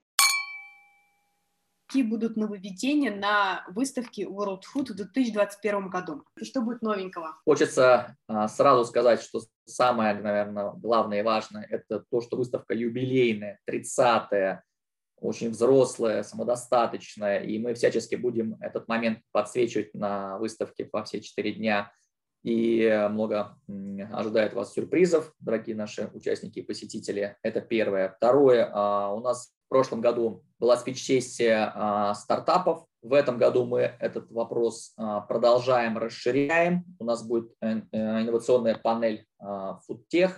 какие 1.91 2.03
будут 2.05 2.37
нововведения 2.37 3.13
на 3.13 3.65
выставке 3.69 4.23
World 4.23 4.61
Food 4.73 4.93
в 4.93 4.95
2021 4.95 5.89
году? 5.89 6.23
И 6.41 6.45
что 6.45 6.63
будет 6.63 6.83
новенького? 6.83 7.41
Хочется 7.45 8.17
а, 8.29 8.47
сразу 8.47 8.85
сказать, 8.85 9.21
что 9.21 9.41
самое, 9.65 10.15
наверное, 10.15 10.71
главное 10.77 11.19
и 11.19 11.23
важное– 11.23 11.67
это 11.71 12.05
то, 12.09 12.21
что 12.21 12.37
выставка 12.37 12.75
юбилейная, 12.75 13.59
30-я, 13.69 14.63
очень 15.17 15.51
взрослая, 15.51 16.23
самодостаточная, 16.23 17.41
и 17.41 17.59
мы 17.59 17.75
всячески 17.75 18.15
будем 18.15 18.57
этот 18.61 18.87
момент 18.87 19.19
подсвечивать 19.33 19.93
на 19.93 20.39
выставке 20.39 20.85
по 20.85 21.03
все 21.03 21.21
четыре 21.21 21.55
дня. 21.55 21.93
И 22.43 23.07
много 23.11 23.59
ожидает 24.13 24.55
вас 24.55 24.73
сюрпризов, 24.73 25.35
дорогие 25.41 25.77
наши 25.77 26.11
участники 26.15 26.61
и 26.61 26.63
посетители. 26.63 27.37
Это 27.43 27.61
первое. 27.61 28.15
Второе, 28.17 28.71
а, 28.73 29.13
у 29.13 29.21
нас 29.21 29.53
в 29.67 29.69
прошлом 29.69 30.01
году 30.01 30.43
была 30.59 30.79
спич-сессия 30.79 31.71
а, 31.75 32.15
стартапов. 32.15 32.87
В 33.03 33.13
этом 33.13 33.37
году 33.37 33.67
мы 33.67 33.81
этот 34.01 34.31
вопрос 34.33 34.95
а, 34.97 35.21
продолжаем, 35.21 35.99
расширяем. 35.99 36.85
У 36.99 37.05
нас 37.05 37.23
будет 37.23 37.53
э, 37.61 37.83
э, 37.93 38.23
инновационная 38.23 38.77
панель 38.77 39.27
FoodTech 39.43 40.33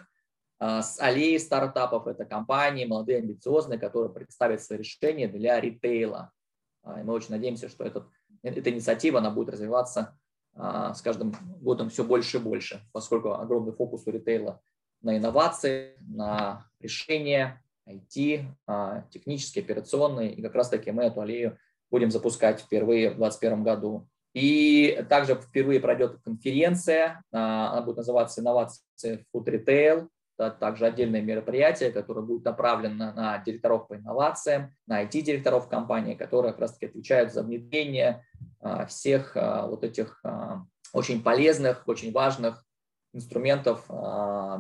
с 0.61 1.01
аллеей 1.01 1.41
стартапов. 1.41 2.07
Это 2.07 2.25
компании 2.25 2.85
молодые, 2.85 3.19
амбициозные, 3.19 3.81
которые 3.81 4.13
представят 4.13 4.63
свои 4.63 4.79
решения 4.79 5.27
для 5.27 5.61
ритейла. 5.61 6.31
И 6.85 7.03
мы 7.03 7.15
очень 7.15 7.31
надеемся, 7.31 7.69
что 7.69 7.83
этот, 7.85 8.07
эта 8.45 8.71
инициатива 8.71 9.19
она 9.19 9.31
будет 9.31 9.49
развиваться 9.49 10.17
с 10.55 11.01
каждым 11.03 11.35
годом 11.61 11.89
все 11.89 12.05
больше 12.05 12.37
и 12.37 12.41
больше, 12.41 12.83
поскольку 12.93 13.33
огромный 13.33 13.73
фокус 13.73 14.07
у 14.07 14.11
ритейла 14.11 14.61
на 15.03 15.17
инновации, 15.17 15.97
на 16.01 16.67
решения, 16.81 17.63
IT, 17.87 18.45
а, 18.67 19.03
технические, 19.11 19.65
операционные, 19.65 20.33
и 20.33 20.43
как 20.43 20.55
раз-таки 20.55 20.91
мы 20.93 21.05
эту 21.05 21.21
аллею 21.21 21.59
будем 21.91 22.11
запускать 22.11 22.61
впервые 22.61 23.11
в 23.11 23.17
2021 23.17 23.65
году. 23.65 24.09
И 24.35 25.05
также 25.11 25.35
впервые 25.35 25.81
пройдет 25.81 26.21
конференция, 26.23 27.23
а, 27.33 27.73
она 27.73 27.83
будет 27.83 27.99
называться 27.99 28.41
«Инновации 28.41 29.27
Food 29.35 29.45
Retail», 29.45 30.09
также 30.51 30.87
отдельное 30.87 31.21
мероприятие, 31.21 31.91
которое 31.91 32.23
будет 32.23 32.45
направлено 32.45 33.13
на 33.13 33.39
директоров 33.39 33.89
по 33.89 33.97
инновациям, 33.97 34.75
на 34.87 35.03
IT-директоров 35.05 35.69
компании, 35.69 36.15
которые 36.15 36.53
как 36.53 36.63
раз-таки 36.63 36.87
отвечают 36.87 37.33
за 37.33 37.43
внедрение 37.43 38.25
а, 38.61 38.87
всех 38.87 39.35
вот 39.35 39.85
этих 39.85 40.23
очень 40.93 41.23
полезных, 41.23 41.83
очень 41.87 42.13
важных 42.13 42.65
инструментов 43.15 43.87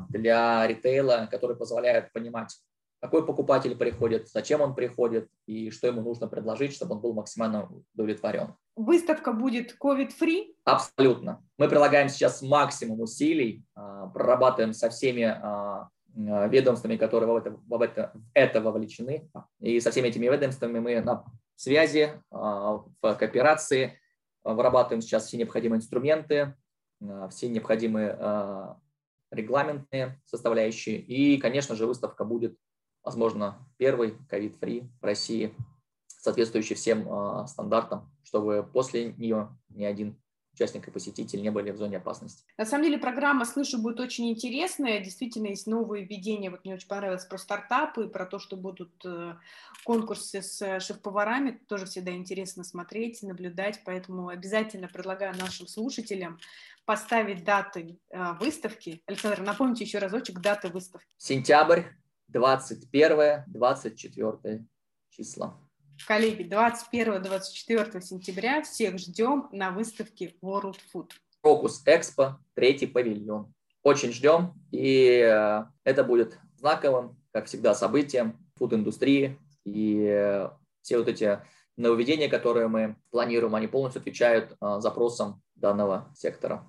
для 0.08 0.66
ритейла, 0.66 1.28
которые 1.30 1.56
позволяют 1.56 2.12
понимать 2.12 2.56
какой 3.02 3.26
покупатель 3.26 3.74
приходит, 3.74 4.28
зачем 4.28 4.60
он 4.60 4.76
приходит 4.76 5.28
и 5.46 5.70
что 5.70 5.88
ему 5.88 6.02
нужно 6.02 6.28
предложить, 6.28 6.72
чтобы 6.72 6.94
он 6.94 7.00
был 7.00 7.14
максимально 7.14 7.68
удовлетворен. 7.94 8.54
Выставка 8.76 9.32
будет 9.32 9.76
COVID-free? 9.82 10.54
Абсолютно. 10.64 11.44
Мы 11.58 11.68
прилагаем 11.68 12.08
сейчас 12.08 12.42
максимум 12.42 13.00
усилий, 13.00 13.64
а, 13.74 14.06
прорабатываем 14.06 14.72
со 14.72 14.88
всеми 14.88 15.24
а, 15.24 15.88
а, 16.16 16.46
ведомствами, 16.46 16.96
которые 16.96 17.28
в 17.32 17.36
это, 17.36 17.50
в, 17.50 17.82
это, 17.82 18.12
в 18.14 18.22
это 18.34 18.60
вовлечены. 18.60 19.28
И 19.58 19.80
со 19.80 19.90
всеми 19.90 20.06
этими 20.06 20.26
ведомствами 20.26 20.78
мы 20.78 21.00
на 21.00 21.24
связи, 21.56 22.22
в 22.30 22.86
кооперации, 23.00 23.98
вырабатываем 24.44 25.02
сейчас 25.02 25.26
все 25.26 25.38
необходимые 25.38 25.78
инструменты, 25.78 26.54
все 27.30 27.48
необходимые 27.48 28.76
регламентные 29.32 30.20
составляющие. 30.24 30.98
И, 30.98 31.38
конечно 31.38 31.74
же, 31.74 31.86
выставка 31.86 32.24
будет, 32.24 32.56
возможно, 33.02 33.58
первый 33.78 34.16
ковид-фри 34.28 34.88
в 35.00 35.04
России, 35.04 35.54
соответствующий 36.08 36.76
всем 36.76 37.06
э, 37.08 37.46
стандартам, 37.46 38.10
чтобы 38.22 38.68
после 38.72 39.12
нее 39.14 39.48
ни 39.70 39.84
один 39.84 40.16
участник 40.54 40.86
и 40.86 40.90
посетитель 40.90 41.40
не 41.40 41.50
были 41.50 41.70
в 41.70 41.76
зоне 41.76 41.96
опасности. 41.96 42.44
На 42.58 42.66
самом 42.66 42.84
деле 42.84 42.98
программа, 42.98 43.44
слышу, 43.44 43.80
будет 43.80 44.00
очень 44.00 44.30
интересная. 44.30 45.00
Действительно, 45.00 45.48
есть 45.48 45.66
новые 45.66 46.04
введения. 46.04 46.50
Вот 46.50 46.64
мне 46.64 46.74
очень 46.74 46.88
понравилось 46.88 47.24
про 47.24 47.38
стартапы, 47.38 48.08
про 48.08 48.26
то, 48.26 48.38
что 48.38 48.56
будут 48.56 48.92
э, 49.04 49.34
конкурсы 49.84 50.42
с 50.42 50.80
шеф-поварами. 50.80 51.60
Тоже 51.68 51.86
всегда 51.86 52.12
интересно 52.12 52.64
смотреть, 52.64 53.22
наблюдать. 53.22 53.80
Поэтому 53.84 54.28
обязательно 54.28 54.88
предлагаю 54.88 55.36
нашим 55.38 55.66
слушателям 55.66 56.38
поставить 56.84 57.44
даты 57.44 57.98
э, 58.10 58.32
выставки. 58.38 59.02
Александр, 59.06 59.40
напомните 59.40 59.84
еще 59.84 59.98
разочек 59.98 60.40
даты 60.40 60.68
выставки. 60.68 61.06
Сентябрь, 61.16 61.84
21-24 62.34 64.64
числа. 65.10 65.56
Коллеги, 66.06 66.42
21-24 66.42 68.00
сентября 68.00 68.62
всех 68.62 68.98
ждем 68.98 69.48
на 69.52 69.70
выставке 69.70 70.34
World 70.42 70.78
Food. 70.92 71.10
Фокус 71.42 71.82
Экспо, 71.86 72.40
третий 72.54 72.86
павильон. 72.86 73.52
Очень 73.82 74.12
ждем, 74.12 74.54
и 74.70 75.20
э, 75.24 75.64
это 75.84 76.04
будет 76.04 76.38
знаковым, 76.56 77.16
как 77.32 77.46
всегда, 77.46 77.74
событием 77.74 78.38
фуд-индустрии. 78.56 79.38
И 79.64 80.06
э, 80.08 80.50
все 80.82 80.98
вот 80.98 81.08
эти 81.08 81.40
нововведения, 81.76 82.28
которые 82.28 82.68
мы 82.68 82.96
планируем, 83.10 83.54
они 83.54 83.66
полностью 83.66 84.00
отвечают 84.00 84.52
э, 84.52 84.80
запросам 84.80 85.42
данного 85.54 86.10
сектора. 86.14 86.64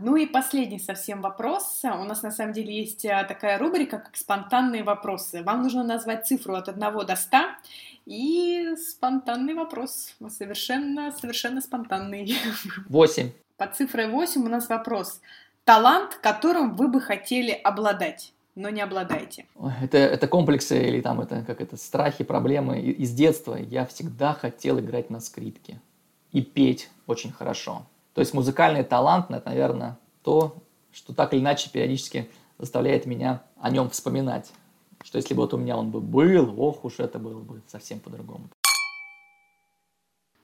Ну 0.00 0.16
и 0.16 0.26
последний 0.26 0.78
совсем 0.78 1.20
вопрос. 1.20 1.80
У 1.84 2.04
нас 2.04 2.22
на 2.22 2.30
самом 2.30 2.52
деле 2.52 2.74
есть 2.74 3.04
а, 3.04 3.24
такая 3.24 3.58
рубрика, 3.58 3.98
как 3.98 4.16
спонтанные 4.16 4.82
вопросы. 4.82 5.42
Вам 5.42 5.62
нужно 5.62 5.84
назвать 5.84 6.26
цифру 6.26 6.54
от 6.54 6.68
1 6.68 6.80
до 6.80 7.16
100, 7.16 7.38
и 8.06 8.74
спонтанный 8.76 9.54
вопрос. 9.54 10.14
Совершенно, 10.28 11.12
совершенно 11.12 11.60
спонтанный. 11.60 12.34
8. 12.88 13.30
Под 13.56 13.76
цифрой 13.76 14.08
8 14.08 14.42
у 14.42 14.48
нас 14.48 14.68
вопрос. 14.68 15.20
Талант, 15.64 16.18
которым 16.22 16.74
вы 16.74 16.88
бы 16.88 17.00
хотели 17.00 17.52
обладать 17.52 18.32
но 18.56 18.68
не 18.68 18.80
обладаете. 18.80 19.46
Это, 19.80 19.96
это 19.96 20.26
комплексы 20.28 20.82
или 20.82 21.00
там 21.00 21.20
это 21.20 21.42
как 21.46 21.60
это 21.60 21.76
страхи, 21.76 22.24
проблемы 22.24 22.80
из 22.80 23.12
детства. 23.12 23.54
Я 23.54 23.86
всегда 23.86 24.34
хотел 24.34 24.78
играть 24.80 25.08
на 25.08 25.20
скрипке 25.20 25.80
и 26.32 26.42
петь 26.42 26.90
очень 27.06 27.32
хорошо. 27.32 27.86
То 28.14 28.20
есть 28.20 28.34
музыкальный 28.34 28.84
талант, 28.84 29.30
это, 29.30 29.48
наверное, 29.48 29.98
то, 30.22 30.56
что 30.92 31.14
так 31.14 31.32
или 31.32 31.40
иначе 31.40 31.70
периодически 31.70 32.30
заставляет 32.58 33.06
меня 33.06 33.42
о 33.60 33.70
нем 33.70 33.90
вспоминать. 33.90 34.50
Что 35.02 35.16
если 35.16 35.34
бы 35.34 35.42
вот 35.42 35.54
у 35.54 35.56
меня 35.56 35.76
он 35.76 35.90
бы 35.90 36.00
был, 36.00 36.60
ох 36.60 36.84
уж 36.84 36.98
это 36.98 37.18
было 37.18 37.40
бы 37.40 37.62
совсем 37.66 38.00
по-другому. 38.00 38.48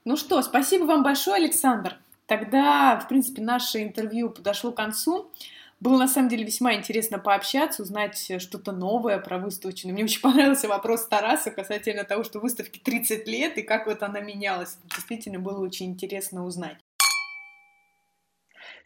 Ну 0.04 0.16
что, 0.16 0.40
спасибо 0.42 0.84
вам 0.84 1.02
большое, 1.02 1.36
Александр. 1.36 1.98
Тогда, 2.26 2.98
в 2.98 3.08
принципе, 3.08 3.42
наше 3.42 3.82
интервью 3.82 4.30
подошло 4.30 4.72
к 4.72 4.76
концу. 4.76 5.30
Было 5.78 5.98
на 5.98 6.08
самом 6.08 6.28
деле 6.28 6.44
весьма 6.44 6.74
интересно 6.74 7.18
пообщаться, 7.18 7.82
узнать 7.82 8.32
что-то 8.40 8.72
новое 8.72 9.18
про 9.18 9.38
выставочную. 9.38 9.92
Мне 9.94 10.04
очень 10.04 10.20
понравился 10.22 10.68
вопрос 10.68 11.06
Тараса 11.06 11.50
касательно 11.50 12.04
того, 12.04 12.24
что 12.24 12.40
выставке 12.40 12.80
30 12.80 13.28
лет 13.28 13.58
и 13.58 13.62
как 13.62 13.86
вот 13.86 14.02
она 14.02 14.20
менялась. 14.20 14.78
Действительно 14.94 15.38
было 15.38 15.58
очень 15.58 15.86
интересно 15.86 16.46
узнать. 16.46 16.78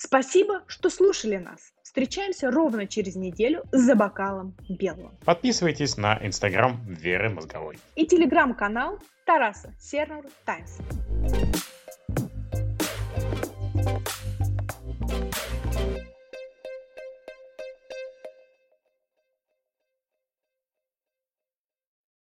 Спасибо, 0.03 0.63
что 0.67 0.89
слушали 0.89 1.37
нас. 1.37 1.75
Встречаемся 1.83 2.51
ровно 2.51 2.87
через 2.87 3.17
неделю 3.17 3.65
за 3.71 3.95
бокалом 3.95 4.57
белого. 4.67 5.15
Подписывайтесь 5.27 5.99
на 5.99 6.19
инстаграм 6.23 6.83
Веры 6.87 7.29
Мозговой. 7.29 7.79
И 7.97 8.07
телеграм-канал 8.07 8.99
Тараса 9.27 9.75
Сернур 9.79 10.25
Таймс. 10.47 10.79